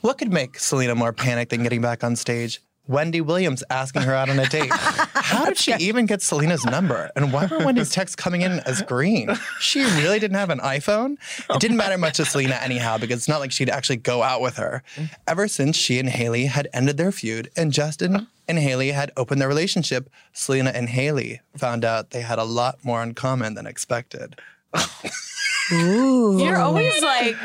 [0.00, 2.60] What could make Selena more panicked than getting back on stage?
[2.86, 4.70] Wendy Williams asking her out on a date.
[4.72, 7.10] How did she even get Selena's number?
[7.16, 9.30] And why were Wendy's texts coming in as green?
[9.58, 11.16] She really didn't have an iPhone?
[11.48, 14.40] It didn't matter much to Selena anyhow because it's not like she'd actually go out
[14.40, 14.82] with her.
[14.96, 15.10] Mm.
[15.26, 19.40] Ever since she and Hailey had ended their feud and Justin and Hailey had opened
[19.40, 23.66] their relationship, Selena and Hailey found out they had a lot more in common than
[23.66, 24.36] expected.
[25.70, 27.36] You're always like,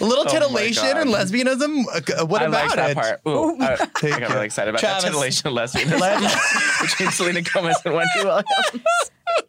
[0.00, 0.98] A little Oh titillation God.
[0.98, 1.84] and lesbianism.
[2.20, 2.94] uh, What I about liked that it?
[2.96, 3.20] part.
[3.26, 3.76] Ooh, I, I
[4.20, 5.02] got really excited about Travis.
[5.04, 5.88] that titillation lesbian
[6.80, 8.46] between Selena Gomez and Wendy Williams.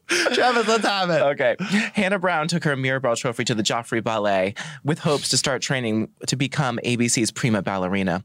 [0.34, 1.22] Travis, let's have it.
[1.22, 1.55] Okay.
[1.93, 4.53] Hannah Brown took her Mirrorball trophy to the Joffrey Ballet
[4.84, 8.24] with hopes to start training to become ABC's prima ballerina.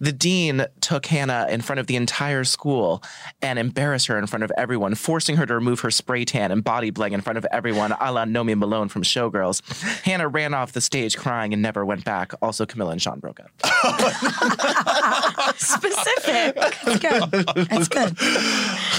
[0.00, 3.02] The dean took Hannah in front of the entire school
[3.42, 6.62] and embarrassed her in front of everyone, forcing her to remove her spray tan and
[6.62, 9.62] body bling in front of everyone, a la Nomi Malone from Showgirls.
[10.02, 12.32] Hannah ran off the stage crying and never went back.
[12.42, 13.50] Also, Camila and Shawn broke up.
[15.56, 16.54] specific.
[16.54, 17.30] That's good.
[17.68, 18.16] That's good.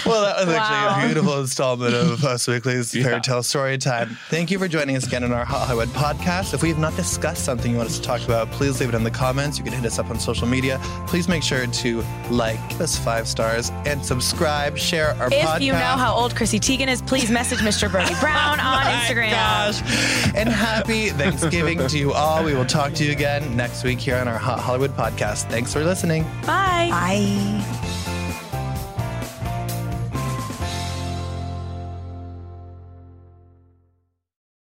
[0.05, 0.87] Well, that was Wow.
[0.89, 4.17] actually a beautiful installment of Us Weekly's Fairy Tale Story Time.
[4.29, 6.53] Thank you for joining us again on our Hot Hollywood podcast.
[6.53, 8.95] If we have not discussed something you want us to talk about, please leave it
[8.95, 9.57] in the comments.
[9.57, 10.79] You can hit us up on social media.
[11.07, 15.57] Please make sure to like, give us five stars, and subscribe, share our podcast.
[15.57, 17.89] If you know how old Chrissy Teigen is, please message Mr.
[17.91, 19.31] Brody Brown on Instagram.
[19.31, 19.81] Gosh.
[20.35, 22.43] And happy Thanksgiving to you all.
[22.43, 25.49] We will talk to you again next week here on our Hot Hollywood podcast.
[25.49, 26.23] Thanks for listening.
[26.45, 26.89] Bye.
[26.89, 27.94] Bye.